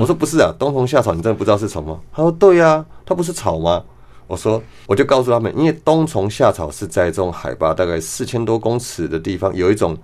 [0.00, 1.98] 我说不是啊，冬虫夏草你真的不知道是虫吗？
[2.12, 3.82] 他说对呀，它不是草吗？
[4.26, 9.96] 我说，我就告诉他们，因为冬虫夏草是在这种海拔大概四千多公尺的地方，有一种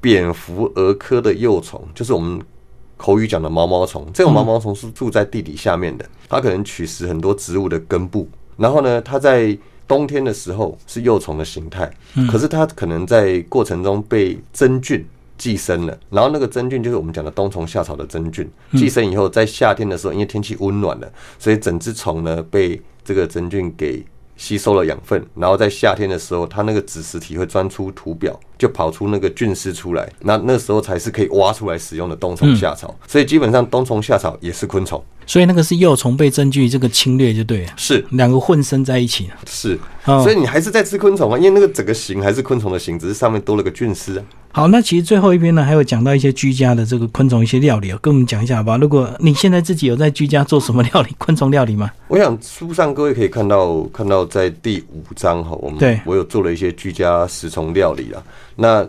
[0.00, 2.40] 蝙蝠蛾科的幼虫，就是我们
[2.96, 4.06] 口语讲的毛毛虫。
[4.14, 8.28] 这种毛毛虫是住在地底下面的，它可能取食很多植物的根部。
[8.56, 9.56] 然后呢，它在
[9.88, 11.90] 冬天的时候是幼虫的形态，
[12.30, 15.04] 可是它可能在过程中被真菌
[15.36, 15.98] 寄生了。
[16.10, 24.04] 然后那个真菌就是我们讲的冬虫夏草的真菌，寄生以后，在夏天的时候，因为天气温暖了，所以整只虫呢被这个真菌给
[24.36, 32.94] 吸收了养分，然后在夏天的时候，它那个子实体会钻出土表，就跑出那个菌丝出来，那那时候才是可以挖出来使用的冬虫夏草。
[33.06, 35.02] 所以基本上冬虫夏草也是昆虫。
[35.28, 44.24] 所以那个是幼虫被真菌这个侵略就对了，是两个混生在一起是，所以你还是在吃昆虫啊，因为那个整个形还是昆虫的形，只是上面多了个菌丝啊。
[44.56, 48.78] 好，那其实最后一篇呢，还有讲到一些居家的这个昆虫一些料理跟我们讲一下好吧？
[48.78, 51.90] 如果你现在自己有在居家做什么料理，昆虫料理吗？
[52.08, 58.22] 我想书上各位可以看到，看到在第五章哈，我们对我有做了一些居家食虫料理啊，
[58.56, 58.88] 那。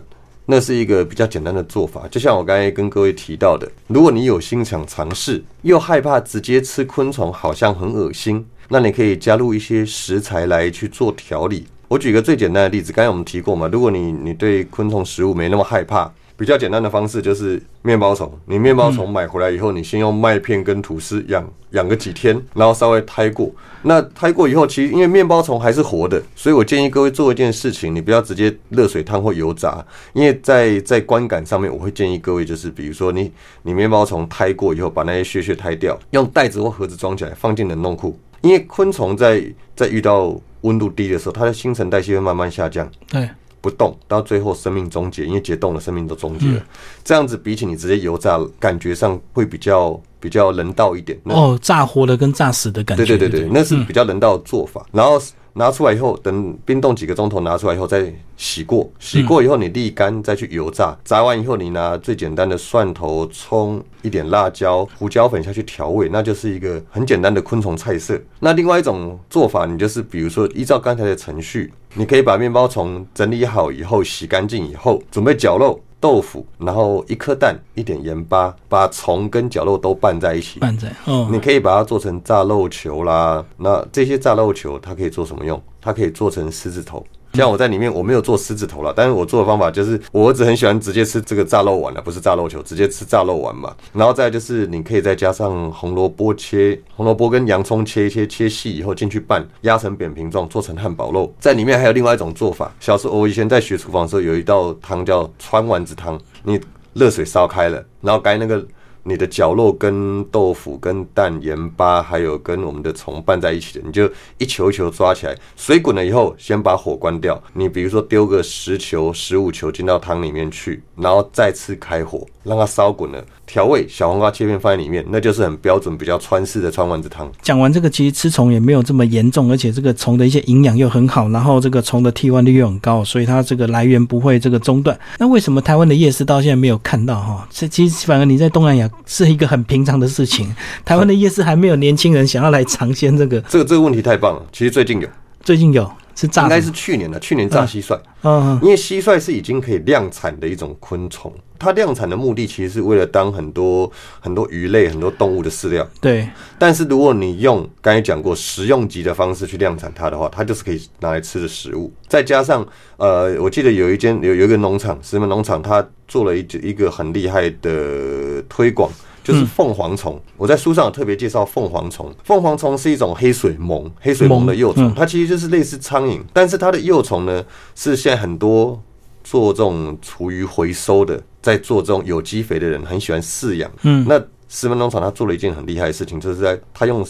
[0.50, 11.66] 那是一个比较简单的做法，就像我刚才跟各位提到的，如果你有心想尝试，又害怕直接吃昆虫好像很恶心，那你可以加入一些食材来去做调理。
[11.88, 16.12] 我举个最简单的例子，刚才我们提过嘛，如果你你对昆虫食物没那么害怕。
[16.36, 18.32] 比较简单的方式就是面包虫。
[18.46, 23.50] 你面包虫买回来以后，你先用麦片跟吐司养养个几天，然后稍微胎过。
[23.82, 33.32] 那胎过以后，其实因为面包虫还是活的，所以我建议各位做一件事情，你不要直接热水烫或油炸，因为在在观感上面，我会建议各位就是，比如说你
[33.62, 38.16] 你面包虫胎过以后，把那些屑屑胎掉，用袋子或盒子装起来，放进冷冻库。
[38.42, 39.42] 因为昆虫在
[39.74, 42.90] 在遇到温度低的时候，它的新陈代谢会慢慢下降。
[43.08, 43.28] 对。
[43.60, 46.62] 不动到最后生命终结，因为解冻了，生命都终结了。
[47.02, 51.18] 这样子比起你直接油炸，感觉上会比较比较人道一点。
[51.24, 53.04] 哦，炸活的跟炸死的感觉。
[53.04, 54.86] 对对对对，那是比较人道的做法。
[54.92, 55.20] 然后。
[55.58, 60.96] 拿出来以后，等冰冻几个钟头，拿出来以后再洗过，洗过以后你沥干，再去油炸。
[61.04, 68.16] 炸完以后，你拿最简单的蒜头、葱、一点辣椒、胡椒粉下去调味，那就是一个很简单的昆虫菜色。
[68.38, 75.80] 那另外一种做法，你就是比如说依照刚才的程序，你可以把面包虫整理好以后，洗干净以后，准备绞肉。
[76.00, 80.60] 豆腐，然后一颗蛋，一点盐巴，把虫跟绞肉都拌在一起。
[80.60, 83.44] 拌在，哦，你可以把它做成炸肉球啦。
[83.56, 85.60] 那这些炸肉球，它可以做什么用？
[85.80, 87.04] 它可以做成狮子头。
[87.34, 93.74] 像我在里面，我没有做狮子头了，但是我做的方法就是，我儿子很喜欢直接吃这个炸肉丸的，不是炸肉球，直接吃炸肉丸嘛。
[93.92, 101.32] 然后再就是，你可以再加上红萝卜切，红萝卜跟洋葱切一切，切细以后进去拌，压成扁平状，做成汉堡肉。
[101.38, 106.58] 在里面还有另外一种做法，小时候我以前在学厨房的时候，有一道汤叫川丸子汤，你
[106.94, 108.64] 热水烧开了，然后该那个。
[109.08, 117.42] 你的绞肉跟豆腐、跟蛋、盐巴，还有跟我们的虫拌在一起的，你就一球一球抓起来，水滚了以后，先把火关掉。
[117.54, 123.24] 你比如说丢个十球、十五球进到汤里面去，然后再次开火，让它烧滚了。
[123.46, 127.30] 调味小黄瓜切片放在里面，那就是很标准、比较川式的川丸子汤。
[127.40, 134.98] 讲完这个，其实吃虫也没有这么严重，而且这个虫的一些营养又很好，然后这个虫的替换率又很高，所以它这个来源不会这个中断。
[135.18, 137.48] 那为什么台湾的夜市到现在没有看到哈？
[137.50, 143.40] 这其实反而你在东南亚是一个很平常的事情，台湾的夜市还没有年轻人想要来尝鲜这个。
[143.42, 145.08] 这个这个问题太棒了，其实最近有，
[145.42, 145.90] 最近有。
[146.18, 147.94] 是炸应该是去年的，去年炸蟋蟀。
[148.22, 153.88] 嗯嗯因为蟋蟀是已经可以量产的一种昆虫，它量产的目的其实是为了当很多
[154.18, 155.86] 很多鱼类、很多动物的饲料。
[156.00, 161.92] 对，但是如果你用刚才讲过食用级的方式去量产它的话，它就是可以拿来吃的食物。
[162.08, 162.66] 再加上
[162.96, 168.90] 呃，我记得有一间有有一个农场，石门农场，它做了一一个很厉害的推广。
[169.28, 172.10] 就是凤凰虫，我在书上有特别介绍凤凰虫。
[172.24, 178.82] 凤凰虫是一种黑水虻，黑水虻的幼虫，它其实就是类似苍蝇，但是它的幼虫呢是现在很多
[179.22, 183.70] 做这种厨余回收的，在做这种有机肥的人很喜欢饲养。
[183.82, 184.18] 嗯，那
[184.48, 187.06] 石门农场他做了一件很厉害的事情，就是在他用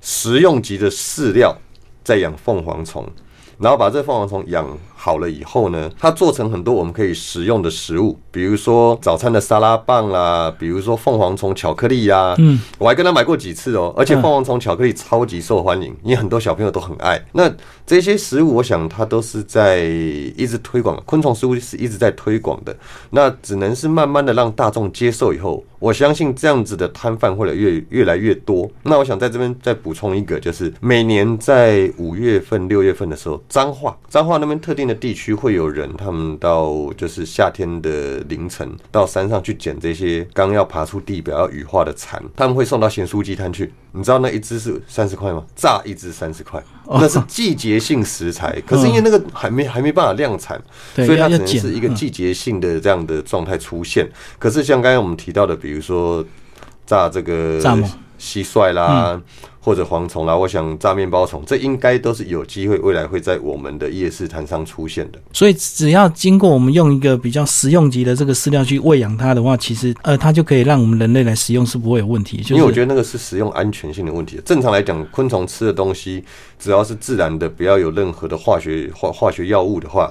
[0.00, 1.54] 食用级的饲料
[2.02, 3.06] 在养凤凰虫。
[3.58, 4.66] 然后把这凤凰虫养
[5.02, 12.34] 好了以后呢，它做成很多我们可以食用的食物，比如说早餐的沙拉棒啦，比如说凤凰虫巧克力呀。
[12.36, 17.18] 嗯，我还跟他买过几次哦，而且凤凰虫巧克力超级受欢迎，因为很多小朋友都很爱。
[17.32, 17.50] 那
[17.86, 22.76] 这些食物，我想它都是在一直推广，昆虫食物是一直在推广的。
[23.08, 28.70] 那只能是慢慢的让大众接受以后，我相信这样子的摊贩会越越来越多。
[28.82, 33.30] 那我想在这边再补充一个，就是每年在五月份、六月份的时候。
[33.48, 43.72] 彰化，彰化那边特定的地区会有人，他们到就是夏天的凌晨到山上去捡这些刚要爬出地表要羽化的蚕，他们会送到咸酥鸡摊去。
[43.92, 45.42] 你知道那一只是三十块吗？
[45.56, 48.60] 炸一只三十块，那是季节性食材。
[48.66, 50.60] 可是因为那个还没还没办法量产，
[50.94, 54.08] 所以它只能是一个季节性的这样的状态出现。
[54.38, 56.24] 可是像刚才我们提到的，比如说
[56.86, 57.60] 炸这个
[58.18, 59.20] 蟋蟀啦。
[59.62, 65.18] 或者蝗虫啦，我想炸面包虫，这应该都是有机会未来会在我们的夜市摊上出现的。
[65.34, 72.38] 所以只要经过我们用一个比较食用级的这个饲料去喂养它的话，其实呃，它就可以让我们人类来食用是不会有问题。
[72.38, 74.40] 就是、因为我觉得那个是食用安全性的问题。
[74.44, 76.24] 正常来讲，昆虫吃的东西
[76.58, 80.10] 只要是自然的，不要有任何的化学化化学药物的话，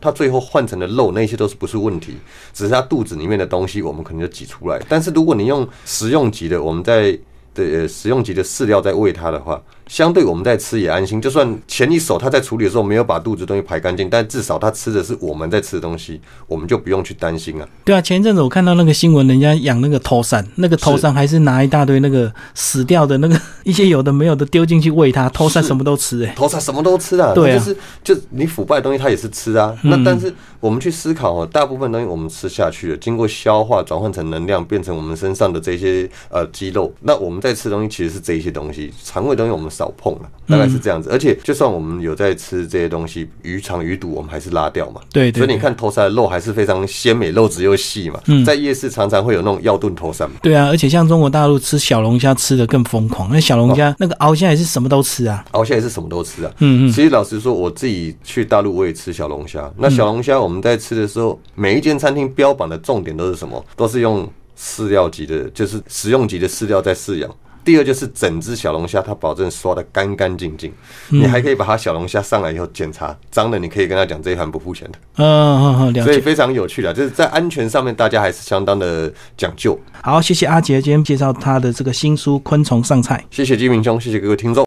[0.00, 2.14] 它最后换成的肉那些都是不是问题，
[2.54, 4.80] 只是它肚子里面的东西我们可能就挤出来。
[4.88, 7.18] 但是如果你用食用级的，我们在
[7.56, 11.20] 的食用级的饲料在喂它的话，相对我们在吃也安心。
[11.20, 17.68] 就算前一手他在处理的时候没有把肚子东西排干净，但至少他吃的是我们在吃的东西，我们就不用去担心啊。
[17.84, 27.32] 对啊，前一阵子我看到那个新闻，人家养那个头山，那个头山还是拿一大堆那个死掉的那个一些有的没有的丢进去喂它，头山什么都吃哎、欸，头山什么都吃啊。
[27.32, 29.76] 对啊，就是就你腐败的东西它也是吃啊。
[29.82, 36.92] 那但是我们去思考哦，大部分东西我们吃下去了，经过消化转换成能量，变成我们身上的这些呃肌肉。
[37.02, 41.10] 那我们在吃东西其实是这些东西，肠胃东西我们少碰了，大概是这样子。
[41.10, 45.00] 而且就算我们有在吃这些东西，鱼肠鱼肚我们还是拉掉嘛。
[45.12, 45.44] 对对。
[45.44, 48.18] 所以你看头上的肉还是非常鲜美，肉质又细嘛。
[48.26, 50.34] 嗯在夜市常常会有那种药炖头鳝嘛。
[50.42, 56.52] 对啊，而且像中国大陆吃小龙虾吃的更疯狂，那小龙虾那个鳌虾也是什么都吃啊，鳌虾也是什么都吃啊。
[56.60, 56.92] 嗯嗯。
[56.92, 59.70] 其实老实说，我自己去大陆我也吃小龙虾。
[59.76, 63.62] 那小龙虾我们在吃的时候，每一间餐厅标榜的重点都是什么？
[63.76, 64.26] 都是用
[64.58, 67.30] 饲料级的，就是食用级的饲料在饲养。
[67.66, 70.72] 第二就是整只小龙虾，它保证刷的干干净净，
[71.08, 74.98] 你还可以把它小龙虾上来以后检查脏的，你可以跟他讲这一盘不付钱的。
[75.16, 76.04] 嗯嗯嗯。
[76.04, 79.76] 所以非常有趣的，就是在安全上面，大家还是相当的讲究。
[80.00, 83.18] 好，谢谢阿杰今天介绍他的这个新书《昆虫上菜》。
[83.36, 84.64] 谢谢金明兄，谢谢各位听众。